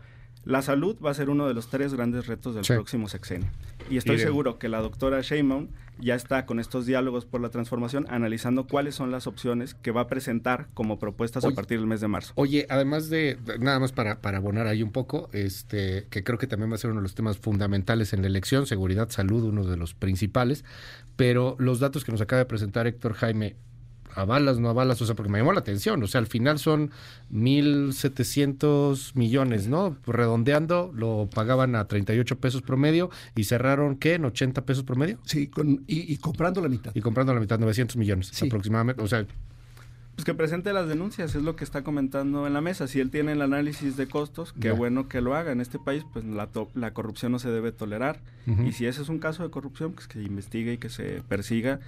La 0.45 0.63
salud 0.63 0.97
va 1.05 1.11
a 1.11 1.15
ser 1.15 1.29
uno 1.29 1.47
de 1.47 1.55
los 1.55 1.69
tres 1.69 1.95
grandes 1.95 2.27
retos 2.27 2.55
del 2.55 2.65
próximo 2.65 3.09
sexenio. 3.09 3.49
Y 3.91 3.97
estoy 3.97 4.19
seguro 4.19 4.59
que 4.59 4.69
la 4.69 4.81
doctora 4.81 5.21
Sheinbaum 5.21 5.69
ya 6.01 6.15
está 6.15 6.47
con 6.47 6.61
estos 6.61 6.87
diálogos 6.87 7.27
por 7.27 7.41
la 7.41 7.51
transformación 7.51 8.07
analizando 8.09 8.67
cuáles 8.67 8.95
son 8.95 9.11
las 9.11 9.27
opciones 9.27 9.75
que 9.75 9.91
va 9.91 10.03
a 10.03 10.07
presentar 10.07 10.69
como 10.75 10.99
propuestas 10.99 11.45
a 11.45 11.51
partir 11.51 11.79
del 11.79 11.87
mes 11.87 12.01
de 12.01 12.09
marzo. 12.09 12.33
Oye, 12.37 12.67
además 12.71 13.11
de, 13.11 13.39
nada 13.59 13.79
más 13.79 13.93
para, 13.93 14.21
para 14.21 14.39
abonar 14.39 14.67
ahí 14.67 14.83
un 14.83 14.93
poco, 14.93 15.29
este, 15.33 16.07
que 16.11 16.25
creo 16.25 16.39
que 16.39 16.47
también 16.47 16.71
va 16.71 16.77
a 16.77 16.79
ser 16.79 16.91
uno 16.91 17.01
de 17.01 17.05
los 17.05 17.15
temas 17.15 17.39
fundamentales 17.39 18.13
en 18.13 18.23
la 18.23 18.29
elección, 18.29 18.67
seguridad, 18.67 19.11
salud, 19.11 19.45
uno 19.45 19.65
de 19.65 19.77
los 19.77 19.95
principales, 19.95 20.65
pero 21.17 21.57
los 21.59 21.81
datos 21.81 22.05
que 22.05 22.13
nos 22.13 22.21
acaba 22.21 22.39
de 22.39 22.47
presentar 22.47 22.87
Héctor 22.87 23.15
Jaime 23.15 23.57
avalas, 24.15 24.59
no 24.59 24.69
avalas, 24.69 25.01
o 25.03 25.07
sea, 25.07 25.15
porque 25.15 25.31
me 25.31 25.39
llamó 25.39 25.53
la 25.53 25.61
atención, 25.61 26.03
o 26.03 26.07
sea, 26.07 26.21
al 26.21 26.27
final 26.27 26.59
son 26.59 26.91
1.700 27.33 29.15
millones, 29.15 29.69
¿no? 29.69 29.97
Redondeando, 30.07 30.91
lo 30.95 31.29
pagaban 31.33 31.75
a 31.75 31.87
38 31.87 32.39
pesos 32.39 32.63
promedio 32.63 33.11
y 33.35 33.45
cerraron, 33.45 33.97
¿qué? 33.97 34.15
¿En 34.15 34.25
80 34.25 34.65
pesos 34.65 34.85
promedio? 34.85 35.19
Sí, 35.25 35.49
con, 35.49 35.85
y, 35.87 36.17
comprando 36.19 36.61
la 36.61 36.69
mitad. 36.69 36.93
Y 36.95 37.01
comprando 37.01 37.35
la 37.35 37.41
mitad, 37.41 37.59
900 37.59 37.97
millones 37.97 38.43
aproximadamente, 38.43 39.03
o 39.03 39.07
sea... 39.07 39.27
Pues 40.21 40.27
que 40.27 40.35
presente 40.35 40.75
las 40.75 40.87
denuncias, 40.87 41.35
es 41.35 41.43
lo 41.43 41.57
que 41.57 41.65
está 41.65 41.83
comentando 41.83 42.47
en 42.47 42.53
la 42.53 42.61
mesa. 42.61 42.87
Si 42.87 43.01
él 43.01 43.11
tiene 43.11 43.33
el 43.33 43.41
análisis 43.41 43.97
de 43.97 44.07
costos, 44.07 44.53
qué 44.61 44.71
bueno 44.71 45.09
que 45.09 45.23
lo 45.23 45.35
haga. 45.35 45.51
En 45.51 45.63
este 45.63 45.79
país, 45.79 46.05
pues 46.13 46.27
la, 46.27 46.51
la 46.75 46.93
corrupción 46.93 47.33
no 47.33 47.39
se 47.39 47.49
debe 47.49 47.73
tolerar. 47.73 48.21
Y 48.67 48.73
si 48.73 48.85
ese 48.85 49.01
es 49.01 49.09
un 49.09 49.19
caso 49.19 49.45
de 49.45 49.51
corrupción, 49.51 49.93
pues 49.93 50.09
que 50.09 50.19
se 50.19 50.25
investigue 50.25 50.75
y 50.75 50.79
que 50.79 50.91
se 50.91 51.23
persiga 51.27 51.81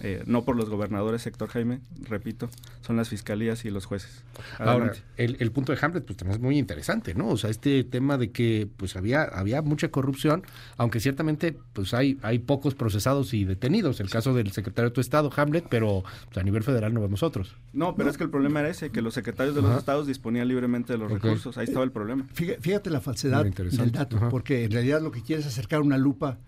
eh, 0.00 0.22
no 0.26 0.44
por 0.44 0.56
los 0.56 0.68
gobernadores, 0.68 1.22
sector 1.22 1.48
Jaime, 1.48 1.80
repito, 2.08 2.50
son 2.80 2.96
las 2.96 3.08
fiscalías 3.08 3.64
y 3.64 3.70
los 3.70 3.86
jueces. 3.86 4.24
Ahora, 4.58 4.92
el, 5.16 5.52
punto 5.52 5.72
de 5.72 5.78
Hamlet 5.80 6.04
pues 6.04 6.16
también 6.16 6.36
es 6.36 6.42
muy 6.42 6.58
interesante, 6.58 7.14
¿no? 7.14 7.28
O 7.28 7.36
sea, 7.36 7.50
este 7.50 7.84
tema 7.84 8.18
de 8.18 8.30
que 8.30 8.68
pues 8.76 8.96
había 8.96 9.22
había 9.22 9.62
mucha 9.62 9.88
corrupción, 9.88 10.42
aunque 10.76 11.00
ciertamente 11.00 11.56
pues 11.72 11.94
hay 11.94 12.18
hay 12.22 12.40
pocos 12.40 12.74
procesados 12.74 13.34
y 13.34 13.44
detenidos, 13.44 14.00
el 14.00 14.10
caso 14.10 14.34
del 14.34 14.50
secretario 14.52 14.90
de 14.90 14.94
tu 14.94 15.00
estado, 15.00 15.30
Hamlet, 15.34 15.66
pero 15.68 16.02
pues, 16.26 16.38
a 16.38 16.42
nivel 16.42 16.64
federal 16.64 16.92
no 16.92 17.00
vemos 17.00 17.22
otros. 17.22 17.54
No, 17.72 17.94
pero 17.94 18.10
es 18.10 18.16
que 18.16 18.24
el 18.24 18.30
problema 18.30 18.60
era 18.60 18.70
ese, 18.70 18.90
que 18.90 19.00
los 19.00 19.14
secretarios 19.14 19.54
de 19.54 19.62
los 19.62 19.76
estados 19.78 20.06
disponían 20.06 20.48
libremente 20.48 20.92
de 20.92 20.98
los 20.98 21.10
recursos, 21.10 21.56
ahí 21.56 21.64
estaba 21.64 21.84
el 21.84 21.92
problema. 21.92 22.26
Fíjate, 22.32 22.90
la 22.90 23.00
falsedad 23.00 23.44
del 23.44 23.92
dato, 23.92 24.28
porque 24.28 24.64
en 24.64 24.72
realidad 24.72 25.00
lo 25.00 25.12
que 25.12 25.22
quiere 25.22 25.40
es 25.40 25.46
acercar 25.46 25.82
una 25.82 25.98
lupa 25.98 26.38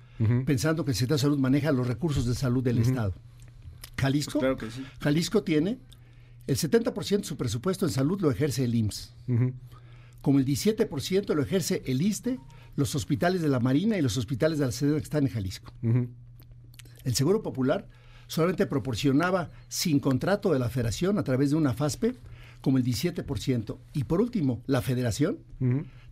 pensando 0.44 0.84
que 0.84 0.92
el 0.92 0.94
secretario 0.94 1.16
de 1.16 1.22
salud 1.22 1.38
maneja 1.38 1.72
los 1.72 1.86
recursos 1.86 2.26
de 2.26 2.34
salud 2.34 2.62
del 2.62 2.78
estado. 2.78 3.14
Jalisco, 3.96 4.40
Jalisco 5.00 5.42
tiene 5.42 5.78
el 6.46 6.56
70% 6.56 7.18
de 7.18 7.24
su 7.24 7.36
presupuesto 7.36 7.86
en 7.86 7.92
salud 7.92 8.20
lo 8.20 8.30
ejerce 8.30 8.64
el 8.64 8.74
IMSS. 8.74 9.14
Como 10.20 10.38
el 10.38 10.44
17% 10.44 11.34
lo 11.34 11.42
ejerce 11.42 11.82
el 11.86 12.02
ISTE, 12.02 12.38
los 12.76 12.94
hospitales 12.94 13.42
de 13.42 13.48
la 13.48 13.60
Marina 13.60 13.96
y 13.96 14.02
los 14.02 14.16
hospitales 14.16 14.58
de 14.58 14.66
la 14.66 14.72
sede 14.72 14.96
que 14.96 15.02
están 15.02 15.24
en 15.24 15.32
Jalisco. 15.32 15.72
El 15.82 17.14
Seguro 17.14 17.42
Popular 17.42 17.88
solamente 18.26 18.66
proporcionaba 18.66 19.50
sin 19.68 20.00
contrato 20.00 20.52
de 20.52 20.58
la 20.58 20.68
federación 20.68 21.18
a 21.18 21.24
través 21.24 21.50
de 21.50 21.56
una 21.56 21.74
FASPE 21.74 22.16
como 22.60 22.78
el 22.78 22.84
17%. 22.84 23.78
Y 23.92 24.04
por 24.04 24.20
último, 24.20 24.62
la 24.66 24.82
federación 24.82 25.38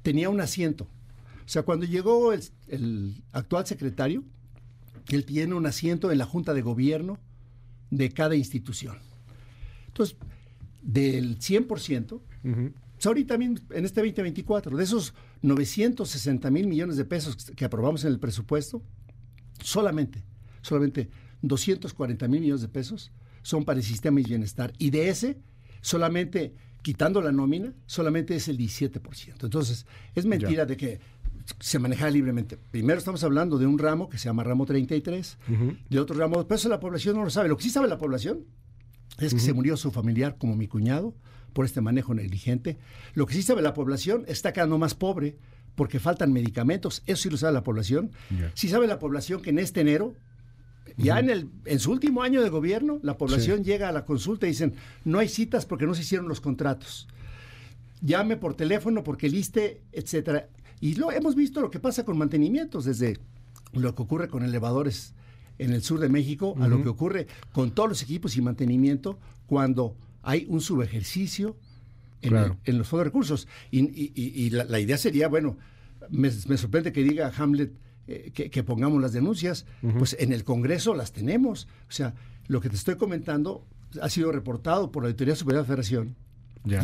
tenía 0.03 0.31
un 0.31 0.41
asiento. 0.41 0.85
O 1.45 1.49
sea, 1.49 1.63
cuando 1.63 1.85
llegó 1.87 2.33
el, 2.33 2.43
el 2.69 3.23
actual 3.33 3.67
secretario, 3.67 4.25
él 5.11 5.25
tiene 5.25 5.55
un 5.55 5.67
asiento 5.67 6.11
en 6.11 6.19
la 6.19 6.25
Junta 6.25 6.55
de 6.55 6.63
Gobierno 6.63 7.19
de 7.91 8.11
cada 8.11 8.37
institución. 8.37 8.99
Entonces, 9.87 10.17
del 10.83 11.39
100%, 11.39 12.21
pues 12.95 13.07
ahorita 13.07 13.35
también 13.35 13.61
en 13.71 13.85
este 13.85 14.01
2024, 14.01 14.77
de 14.77 14.85
esos 14.85 15.15
960 15.43 16.51
mil 16.51 16.67
millones 16.67 16.97
de 16.97 17.05
pesos 17.05 17.37
que 17.57 17.65
aprobamos 17.65 18.05
en 18.05 18.13
el 18.13 18.19
presupuesto, 18.19 18.83
solamente, 19.61 20.25
solamente 20.63 21.11
240 21.43 22.29
mil 22.29 22.41
millones 22.41 22.63
de 22.63 22.69
pesos 22.69 23.13
son 23.43 23.65
para 23.65 23.79
el 23.79 23.85
sistema 23.85 24.21
de 24.21 24.25
bienestar. 24.25 24.73
Y 24.79 24.91
de 24.91 25.09
ese, 25.09 25.39
solamente, 25.81 26.55
quitando 26.83 27.21
la 27.21 27.33
nómina, 27.33 27.75
solamente 27.87 28.35
es 28.35 28.49
el 28.49 28.59
17%. 28.59 29.45
Entonces, 29.45 29.87
es 30.15 30.25
mentira 30.25 30.65
de 30.65 30.77
que 30.77 31.01
se 31.61 31.79
manejaba 31.79 32.11
libremente. 32.11 32.59
Primero 32.71 32.99
estamos 32.99 33.23
hablando 33.25 33.59
de 33.59 33.67
un 33.67 33.79
ramo 33.79 34.09
que 34.09 34.19
se 34.19 34.27
llama 34.27 34.45
ramo 34.45 34.67
33, 34.67 35.39
de 35.89 36.01
otro 36.01 36.17
ramo, 36.17 36.43
pero 36.47 36.57
eso 36.57 36.69
la 36.69 36.81
población 36.81 37.17
no 37.17 37.25
lo 37.25 37.31
sabe. 37.31 37.49
Lo 37.49 37.57
que 37.57 37.65
sí 37.65 37.71
sabe 37.71 37.89
la 37.89 37.99
población 37.99 38.45
es 39.19 39.35
que 39.35 39.41
se 39.41 39.53
murió 39.53 39.77
su 39.77 39.91
familiar 39.91 40.37
como 40.39 40.57
mi 40.57 40.67
cuñado 40.67 41.15
por 41.53 41.65
este 41.65 41.81
manejo 41.81 42.15
negligente. 42.15 42.79
Lo 43.15 43.27
que 43.27 43.35
sí 43.35 43.43
sabe 43.43 43.63
la 43.63 43.75
población 43.75 44.25
está 44.27 44.53
quedando 44.53 44.79
más 44.79 44.95
pobre 44.95 45.37
porque 45.75 45.99
faltan 46.01 46.33
medicamentos. 46.33 47.03
Eso 47.07 47.25
sí 47.25 47.31
lo 47.31 47.37
sabe 47.37 47.53
la 47.53 47.63
población. 47.63 48.11
Sí 48.55 48.69
sabe 48.69 48.87
la 48.87 48.99
población 48.99 49.41
que 49.41 49.51
en 49.51 49.59
este 49.59 49.81
enero, 49.81 50.15
ya 50.97 51.19
en, 51.19 51.31
el, 51.31 51.49
en 51.65 51.79
su 51.79 51.91
último 51.93 52.23
año 52.23 52.43
de 52.43 52.49
gobierno, 52.49 53.01
la 53.03 53.17
población 53.17 53.65
llega 53.65 53.89
a 53.89 53.93
la 53.93 54.05
consulta 54.05 54.47
y 54.47 54.51
dicen, 54.51 54.75
no 55.05 55.19
hay 55.19 55.29
citas 55.29 55.67
porque 55.67 55.87
no 55.87 55.95
se 55.95 56.03
hicieron 56.03 56.29
los 56.29 56.41
contratos. 56.41 57.09
Llame 58.01 58.37
por 58.37 58.55
teléfono 58.55 59.03
porque 59.03 59.27
el 59.27 59.35
ISTE, 59.35 59.83
etcétera. 59.93 60.49
Y 60.81 60.95
lo, 60.95 61.11
hemos 61.13 61.35
visto 61.35 61.61
lo 61.61 61.71
que 61.71 61.81
pasa 61.81 62.05
con 62.05 62.19
mantenimientos, 62.19 62.85
desde 62.85 63.19
lo 63.73 63.95
que 63.95 64.03
ocurre 64.03 64.29
con 64.29 64.45
elevadores 64.45 65.15
en 65.59 65.73
el 65.73 65.83
sur 65.83 66.01
de 66.01 66.09
México 66.09 66.57
a 66.61 66.67
lo 66.67 66.83
que 66.83 66.89
ocurre 66.89 67.29
con 67.53 67.71
todos 67.71 67.89
los 67.89 68.03
equipos 68.03 68.37
y 68.37 68.43
mantenimiento 68.43 69.19
cuando 69.47 69.97
hay 70.23 70.47
un 70.49 70.61
subejercicio 70.61 71.57
en, 72.23 72.79
los 72.79 72.89
fondos 72.89 72.91
de 72.91 73.05
recursos. 73.05 73.49
Y, 73.71 74.51
la, 74.51 74.81
idea 74.81 74.99
sería, 74.99 75.29
bueno, 75.29 75.57
me, 76.11 76.31
sorprende 76.31 76.93
que 76.93 77.03
diga 77.03 77.33
Hamlet 77.37 77.73
eh, 78.07 78.31
que, 78.33 78.63
pongamos 78.63 79.01
las 79.01 79.13
denuncias, 79.13 79.65
pues 79.99 80.17
en 80.19 80.33
el 80.33 80.45
Congreso 80.45 80.95
las 80.95 81.13
tenemos. 81.13 81.69
O 81.89 81.93
sea, 81.93 82.15
lo 82.49 82.61
que 82.61 82.69
te 82.69 82.77
estoy 82.77 82.97
comentando 82.97 83.65
ha 84.01 84.09
sido 84.09 84.33
reportado 84.33 84.91
por 84.91 85.03
la 85.03 85.09
Auditoría 85.09 85.37
Superior 85.37 85.63
de 85.63 85.69
la 85.69 85.75
Federación 85.75 86.17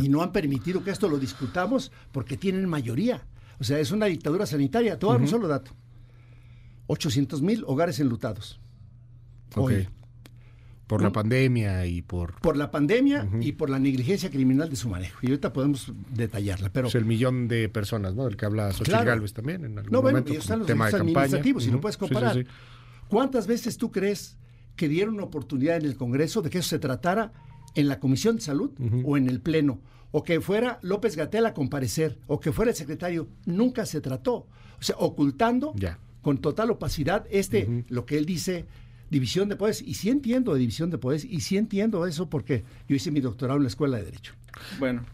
y 0.03 0.09
no 0.09 0.23
han 0.23 0.33
permitido 0.33 0.85
que 0.85 0.91
esto 0.91 1.09
lo 1.09 1.19
discutamos 1.19 1.91
porque 2.13 2.37
tienen 2.37 2.69
mayoría. 2.69 3.27
O 3.61 3.65
sea, 3.65 3.79
es 3.79 3.93
una 3.93 4.07
dictadura 4.07 4.47
sanitaria. 4.47 4.99
Te 4.99 5.07
voy 5.07 5.13
a 5.13 5.15
dar 5.15 5.23
un 5.23 5.29
solo 5.29 5.47
dato. 5.47 5.73
800 6.87 7.43
mil 7.43 7.63
hogares 7.67 8.01
enlutados. 8.01 8.59
Hoy. 9.55 9.87
Por 10.87 11.03
la 11.03 11.13
pandemia 11.13 11.87
y 11.87 12.03
por... 12.03 12.41
Por 12.41 12.57
la 12.57 12.73
pandemia 12.73 13.29
y 13.41 13.53
por 13.53 13.71
la 13.71 13.79
negligencia 13.79 14.29
criminal 14.29 14.69
de 14.69 14.75
su 14.75 14.89
manejo. 14.89 15.21
Y 15.23 15.27
ahorita 15.27 15.53
podemos 15.53 15.93
detallarla, 16.13 16.73
pero... 16.73 16.89
Es 16.89 16.97
el 16.97 17.05
millón 17.05 17.47
de 17.47 17.69
personas, 17.69 18.17
¿no? 18.17 18.25
Del 18.25 18.37
que 18.37 18.45
habla 18.45 18.73
Xochitl 18.73 19.05
Galvez 19.05 19.33
también 19.33 19.65
en 19.65 19.79
algún 19.79 19.93
no, 19.93 20.03
bueno, 20.03 20.19
momento. 20.19 20.41
están 20.41 20.59
los 20.59 20.67
tema 20.67 20.89
administrativos, 20.89 21.63
si 21.63 21.71
no 21.71 21.81
puedes 21.81 21.97
comparar. 21.97 22.45
¿Cuántas 23.07 23.47
veces 23.47 23.77
tú 23.77 23.93
crees 23.93 24.37
que 24.75 24.89
dieron 24.89 25.15
una 25.15 25.25
oportunidad 25.25 25.77
en 25.77 25.85
el 25.85 25.95
Congreso 25.95 26.43
de 26.43 26.51
que 26.51 26.59
eso 26.59 26.71
se 26.71 26.81
tratara 26.81 27.33
en 27.77 27.87
la 27.87 28.01
Comisión 28.01 28.35
de 28.35 28.43
Salud 28.43 28.73
o 29.05 29.17
en 29.17 29.29
el 29.29 29.41
Pleno? 29.41 29.81
O 30.13 30.23
que 30.25 30.41
fuera 30.41 30.79
López 30.83 31.17
Gatel 31.17 31.47
a 31.47 31.55
comparecer, 31.55 32.19
o 32.27 32.41
que 32.41 32.53
fuera 32.53 32.71
el 32.71 32.77
secretario, 32.77 33.29
nunca 33.47 33.87
se 33.87 34.01
trató. 34.01 34.47
O 34.79 34.83
sea, 34.83 34.97
ocultando 34.99 35.75
con 36.23 36.39
total 36.39 36.71
opacidad 36.71 37.27
este, 37.31 37.85
lo 37.89 38.07
que 38.07 38.19
él 38.19 38.27
dice, 38.27 38.67
división 39.11 39.49
de 39.49 39.57
poderes. 39.57 39.83
Y 39.83 39.95
sí 39.95 40.11
entiendo 40.11 40.55
de 40.55 40.61
división 40.61 40.91
de 40.91 40.99
poderes, 40.99 41.25
y 41.25 41.41
sí 41.41 41.57
entiendo 41.57 42.07
eso 42.07 42.29
porque 42.29 42.65
yo 42.89 42.97
hice 42.97 43.11
mi 43.11 43.21
doctorado 43.21 43.59
en 43.59 43.65
la 43.65 43.69
Escuela 43.69 43.99
de 43.99 44.05
Derecho. 44.05 44.35
Bueno, 44.79 45.05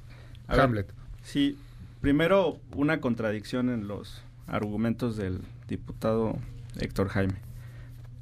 Hamlet. 0.49 0.93
sí, 1.23 1.59
primero 2.01 2.59
una 2.75 3.01
contradicción 3.01 3.69
en 3.69 3.89
los 3.89 4.23
argumentos 4.47 5.17
del 5.17 5.41
diputado 5.69 6.39
Héctor 6.79 7.09
Jaime. 7.09 7.35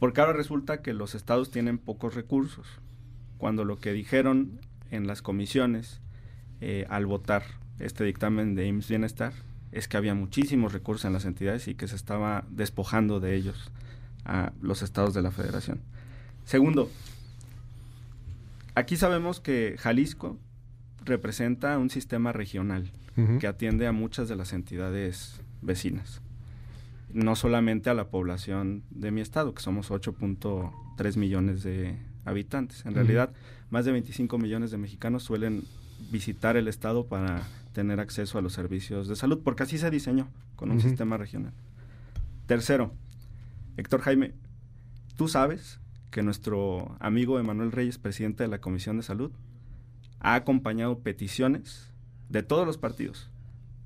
Porque 0.00 0.20
ahora 0.20 0.32
resulta 0.32 0.82
que 0.82 0.92
los 0.92 1.14
estados 1.14 1.50
tienen 1.50 1.78
pocos 1.78 2.14
recursos, 2.14 2.66
cuando 3.38 3.64
lo 3.64 3.78
que 3.78 3.92
dijeron 3.92 4.58
en 4.90 5.06
las 5.06 5.22
comisiones 5.22 6.00
eh, 6.66 6.86
al 6.88 7.04
votar 7.04 7.42
este 7.78 8.04
dictamen 8.04 8.54
de 8.54 8.66
IMSS 8.66 8.88
Bienestar 8.88 9.34
es 9.70 9.86
que 9.86 9.98
había 9.98 10.14
muchísimos 10.14 10.72
recursos 10.72 11.04
en 11.04 11.12
las 11.12 11.26
entidades 11.26 11.68
y 11.68 11.74
que 11.74 11.88
se 11.88 11.94
estaba 11.94 12.46
despojando 12.48 13.20
de 13.20 13.34
ellos 13.34 13.70
a 14.24 14.50
los 14.62 14.80
estados 14.80 15.12
de 15.12 15.20
la 15.20 15.30
federación. 15.30 15.82
Segundo, 16.46 16.90
aquí 18.74 18.96
sabemos 18.96 19.40
que 19.40 19.76
Jalisco 19.78 20.38
representa 21.04 21.76
un 21.76 21.90
sistema 21.90 22.32
regional 22.32 22.90
que 23.38 23.46
atiende 23.46 23.86
a 23.86 23.92
muchas 23.92 24.30
de 24.30 24.36
las 24.36 24.54
entidades 24.54 25.42
vecinas, 25.60 26.22
no 27.12 27.36
solamente 27.36 27.90
a 27.90 27.94
la 27.94 28.08
población 28.08 28.84
de 28.88 29.10
mi 29.10 29.20
estado, 29.20 29.54
que 29.54 29.60
somos 29.60 29.90
8.3 29.90 31.16
millones 31.18 31.62
de 31.62 31.98
habitantes. 32.24 32.86
En 32.86 32.94
realidad, 32.94 33.34
más 33.68 33.84
de 33.84 33.92
25 33.92 34.38
millones 34.38 34.70
de 34.70 34.78
mexicanos 34.78 35.24
suelen 35.24 35.64
visitar 36.14 36.56
el 36.56 36.68
Estado 36.68 37.08
para 37.08 37.42
tener 37.72 37.98
acceso 37.98 38.38
a 38.38 38.40
los 38.40 38.52
servicios 38.52 39.08
de 39.08 39.16
salud, 39.16 39.40
porque 39.42 39.64
así 39.64 39.78
se 39.78 39.90
diseñó 39.90 40.28
con 40.54 40.70
un 40.70 40.80
sistema 40.80 41.16
regional. 41.16 41.52
Tercero, 42.46 42.94
Héctor 43.76 44.00
Jaime, 44.02 44.32
tú 45.16 45.26
sabes 45.26 45.80
que 46.12 46.22
nuestro 46.22 46.96
amigo 47.00 47.40
Emanuel 47.40 47.72
Reyes, 47.72 47.98
presidente 47.98 48.44
de 48.44 48.48
la 48.48 48.60
Comisión 48.60 48.96
de 48.96 49.02
Salud, 49.02 49.32
ha 50.20 50.36
acompañado 50.36 51.00
peticiones 51.00 51.90
de 52.28 52.44
todos 52.44 52.64
los 52.64 52.78
partidos 52.78 53.28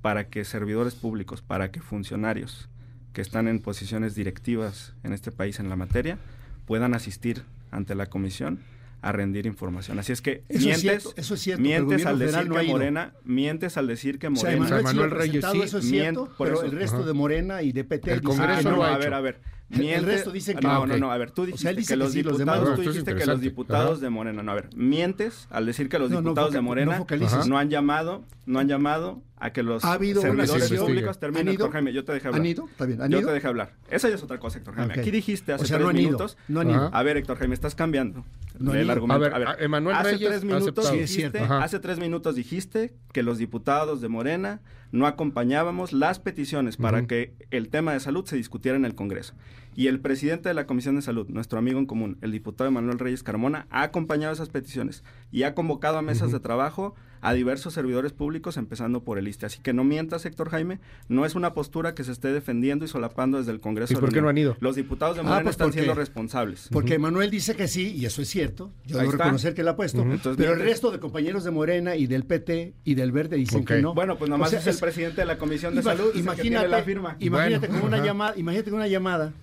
para 0.03 0.29
que 0.29 0.45
servidores 0.45 0.93
públicos, 0.93 1.41
para 1.41 1.71
que 1.71 1.81
funcionarios 1.81 2.69
que 3.11 3.21
están 3.21 3.47
en 3.47 3.59
posiciones 3.59 4.13
directivas 4.13 4.93
en 5.01 5.13
este 5.13 5.31
país 5.31 5.59
en 5.59 5.67
la 5.67 5.75
materia 5.75 6.19
puedan 6.67 6.93
asistir 6.93 7.41
ante 7.71 7.95
la 7.95 8.05
comisión 8.05 8.59
a 9.01 9.11
rendir 9.11 9.45
información. 9.45 9.97
Así 9.99 10.11
es 10.11 10.21
que 10.21 10.43
Eso 10.49 10.59
es 10.59 10.65
mientes, 10.65 10.81
cierto, 10.81 11.13
eso 11.15 11.33
es 11.33 11.39
cierto, 11.41 11.61
mientes 11.61 12.05
al 12.05 12.19
decir 12.19 12.47
no 12.49 12.55
que. 12.57 12.71
Morena, 12.71 13.13
mientes 13.23 13.77
al 13.77 13.87
decir 13.87 14.19
que 14.19 14.27
O 14.27 14.35
sea, 14.35 14.55
Morena. 14.57 14.81
Manuel 14.81 15.11
ha 15.11 15.13
Reyes, 15.17 15.45
sí. 15.51 15.61
eso 15.61 15.77
es 15.77 15.85
cierto, 15.85 16.33
por 16.37 16.47
pero 16.47 16.57
eso. 16.59 16.65
el 16.65 16.71
resto 16.79 16.97
Ajá. 16.97 17.05
de 17.07 17.13
Morena 17.13 17.61
y 17.61 17.71
de 17.71 17.83
PT 17.83 18.11
El 18.11 18.19
dicen 18.21 18.37
Congreso 18.37 18.57
que 18.59 18.63
no 18.65 18.71
no. 18.71 18.77
lo 18.77 18.83
ha 18.83 18.87
a 18.89 18.91
hecho. 18.97 18.99
ver, 19.05 19.13
a 19.13 19.21
ver. 19.21 19.41
El 19.71 19.81
Miente- 19.81 20.05
resto 20.07 20.31
dicen 20.31 20.57
que 20.57 20.65
no, 20.65 20.87
no. 20.87 20.97
no, 20.97 21.11
a 21.11 21.17
ver, 21.19 21.29
tú 21.29 21.43
O 21.43 21.45
dijiste 21.45 21.61
sea, 21.61 21.69
él 21.71 21.77
dice 21.77 21.89
que 21.89 21.93
que 21.93 21.97
los 21.97 22.11
sí, 22.11 22.23
los 22.23 22.37
diputados, 22.39 22.63
demás 22.65 22.75
tú 22.75 22.89
dijiste 22.89 23.15
que 23.15 23.25
los 23.27 23.39
diputados 23.39 23.91
Ajá. 23.91 23.99
de 24.01 24.09
Morena, 24.09 24.41
no, 24.41 24.51
a 24.51 24.55
ver, 24.55 24.69
mientes 24.75 25.47
al 25.51 25.65
decir 25.67 25.89
que 25.89 25.99
los 25.99 26.09
No, 26.09 26.21
diputados 26.21 26.51
de 26.53 26.61
Morena 26.61 27.05
no 27.47 27.57
han 27.59 27.69
llamado, 27.69 28.23
no 28.47 28.57
han 28.57 28.67
llamado 28.67 29.21
a 29.37 29.51
que 29.53 29.61
los 29.61 29.85
Ha 29.85 29.93
habido 29.93 30.21
una 30.21 30.31
servidores 30.47 30.63
sesión. 30.63 30.87
públicos 30.87 31.15
¿Han 31.17 31.19
terminen, 31.19 31.45
ido? 31.53 31.65
Héctor 31.65 31.71
Jaime, 31.71 31.93
yo 31.93 32.03
te 32.03 32.11
dejé 32.13 32.27
hablar. 32.29 32.41
¿Han 32.41 32.45
ido? 32.47 32.65
Está 32.67 32.85
bien, 32.85 33.01
¿han 33.01 33.11
yo 33.11 33.23
te 33.25 33.31
dejé 33.31 33.47
hablar. 33.47 33.73
Esa 33.91 34.09
ya 34.09 34.15
es 34.15 34.23
otra 34.23 34.39
cosa, 34.39 34.57
Héctor 34.57 34.73
Jaime. 34.73 34.93
Aquí 34.97 35.11
dijiste 35.11 35.53
hace 35.53 35.63
O 35.63 35.67
sea, 35.67 35.77
tres 35.77 35.83
no 35.85 35.89
han 35.91 35.97
ido, 35.97 36.05
minutos. 36.07 36.37
no 36.47 36.59
han 36.61 36.69
ido. 36.71 36.89
A 36.91 37.03
ver, 37.03 37.17
Héctor 37.17 37.37
Jaime, 37.37 37.53
estás 37.53 37.75
cambiando 37.75 38.25
el 38.59 38.89
argumento. 38.89 39.23
A 39.23 39.37
ver, 39.37 39.47
a- 39.47 39.55
Emanuel 39.63 39.95
hace 39.95 40.11
Reyes 40.13 40.29
tres 40.29 40.41
ha 40.41 40.45
minutos 40.45 40.63
aceptado. 40.65 40.89
Sí, 40.89 40.99
es 40.99 41.09
dijiste, 41.15 41.39
hace 41.39 41.79
tres 41.79 41.99
minutos 41.99 42.35
dijiste 42.35 42.93
que 43.13 43.21
los 43.23 43.37
diputados 43.37 44.01
de 44.01 44.07
Morena 44.09 44.61
no 44.91 45.07
acompañábamos 45.07 45.93
las 45.93 46.19
peticiones 46.19 46.77
para 46.77 47.05
que 47.05 47.33
el 47.51 47.69
tema 47.69 47.93
de 47.93 47.99
salud 47.99 48.25
se 48.25 48.35
discutiera 48.35 48.77
en 48.77 48.85
el 48.85 48.95
Congreso. 48.95 49.33
Y 49.75 49.87
el 49.87 49.99
presidente 50.01 50.49
de 50.49 50.55
la 50.55 50.65
Comisión 50.65 50.95
de 50.95 51.01
Salud, 51.01 51.27
nuestro 51.29 51.57
amigo 51.59 51.79
en 51.79 51.85
común, 51.85 52.17
el 52.21 52.31
diputado 52.31 52.67
Emanuel 52.67 52.99
Reyes 52.99 53.23
Carmona, 53.23 53.65
ha 53.69 53.83
acompañado 53.83 54.33
esas 54.33 54.49
peticiones 54.49 55.03
y 55.31 55.43
ha 55.43 55.53
convocado 55.55 55.97
a 55.97 56.01
mesas 56.01 56.31
de 56.31 56.39
trabajo 56.39 56.95
a 57.21 57.33
diversos 57.33 57.73
servidores 57.73 58.13
públicos, 58.13 58.55
empezando 58.55 59.03
por 59.03 59.17
el 59.19 59.27
ISTE. 59.27 59.45
Así 59.45 59.59
que 59.61 59.73
no 59.73 59.83
mientas, 59.83 60.25
Héctor 60.25 60.49
Jaime, 60.51 60.79
no 61.09 61.25
es 61.25 61.35
una 61.35 61.53
postura 61.53 61.93
que 61.93 62.05
se 62.05 62.13
esté 62.13 62.31
defendiendo 62.31 62.85
y 62.85 62.87
solapando 62.87 63.37
desde 63.39 63.51
el 63.51 63.59
Congreso. 63.59 63.91
¿Y 63.91 63.95
de 63.95 63.99
por 64.01 64.13
qué 64.13 64.21
no 64.21 64.29
han 64.29 64.37
ido? 64.37 64.55
Los 64.61 64.77
diputados 64.77 65.15
de 65.17 65.21
Ah, 65.21 65.23
Morena 65.25 65.43
pues 65.43 65.53
están 65.55 65.67
porque- 65.67 65.79
siendo 65.81 65.95
responsables. 65.95 66.69
Porque 66.71 66.97
Manuel 66.97 67.29
dice 67.29 67.55
que 67.57 67.67
sí, 67.67 67.93
y 67.93 68.05
eso 68.05 68.21
es 68.21 68.29
cierto. 68.29 68.71
Yo 68.85 68.95
Ahí 68.97 69.01
debo 69.01 69.11
está. 69.11 69.23
reconocer 69.25 69.53
que 69.53 69.63
lo 69.63 69.71
ha 69.71 69.75
puesto. 69.75 70.01
Entonces, 70.01 70.35
pero 70.37 70.53
el 70.53 70.61
resto 70.61 70.91
de 70.91 70.99
compañeros 70.99 71.43
de 71.43 71.51
Morena 71.51 71.97
y 71.97 72.07
del 72.07 72.23
PT 72.23 72.73
y 72.85 72.95
del 72.95 73.11
Verde 73.11 73.35
dicen 73.35 73.65
que 73.65 73.81
no. 73.81 73.93
Bueno, 73.93 74.17
pues 74.17 74.29
nomás 74.29 74.47
O 74.47 74.51
sea, 74.51 74.59
es 74.59 74.67
el 74.67 74.77
presidente 74.77 75.19
de 75.21 75.27
la 75.27 75.37
Comisión 75.37 75.75
de 75.75 75.83
Salud, 75.83 76.05
que 76.07 76.11
tiene 76.13 76.23
imagínate, 76.23 76.67
la 76.69 76.83
firma. 76.83 77.17
imagínate 77.19 77.67
Bueno, 77.67 77.81
con 77.81 77.93
una 77.93 78.05
llamada, 78.05 78.33
imagínate 78.37 78.69
con 78.69 78.79
una 78.79 78.87
llamada 78.87 79.33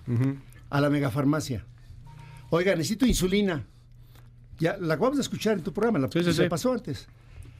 A 0.69 0.81
la 0.81 0.89
megafarmacia. 0.89 1.65
Oiga, 2.49 2.75
necesito 2.75 3.05
insulina. 3.05 3.65
Ya 4.59 4.77
la 4.79 4.95
acabamos 4.95 5.17
de 5.17 5.21
escuchar 5.21 5.57
en 5.57 5.63
tu 5.63 5.71
programa, 5.73 5.99
la 5.99 6.09
Sí, 6.11 6.19
sí, 6.23 6.33
se 6.33 6.43
sí. 6.43 6.49
pasó 6.49 6.73
antes. 6.73 7.07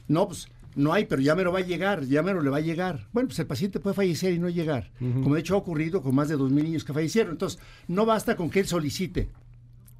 No, 0.07 0.27
pues 0.27 0.47
no 0.75 0.93
hay, 0.93 1.05
pero 1.05 1.21
ya 1.21 1.35
me 1.35 1.43
lo 1.43 1.51
va 1.51 1.59
a 1.59 1.63
llegar, 1.63 2.03
ya 2.05 2.23
me 2.23 2.33
lo 2.33 2.41
le 2.41 2.49
va 2.49 2.57
a 2.57 2.61
llegar. 2.61 3.07
Bueno, 3.13 3.27
pues 3.29 3.39
el 3.39 3.47
paciente 3.47 3.79
puede 3.79 3.93
fallecer 3.95 4.33
y 4.33 4.39
no 4.39 4.49
llegar. 4.49 4.91
Como 4.99 5.35
de 5.35 5.41
hecho 5.41 5.55
ha 5.55 5.57
ocurrido 5.57 6.01
con 6.01 6.15
más 6.15 6.27
de 6.29 6.35
dos 6.37 6.51
mil 6.51 6.63
niños 6.63 6.83
que 6.83 6.93
fallecieron. 6.93 7.33
Entonces, 7.33 7.59
no 7.87 8.05
basta 8.05 8.35
con 8.35 8.49
que 8.49 8.59
él 8.61 8.67
solicite. 8.67 9.29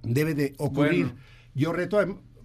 Debe 0.03 0.34
de 0.34 0.56
ocurrir. 0.58 1.06
Bueno. 1.08 1.19
Yo 1.56 1.73
reto 1.73 1.99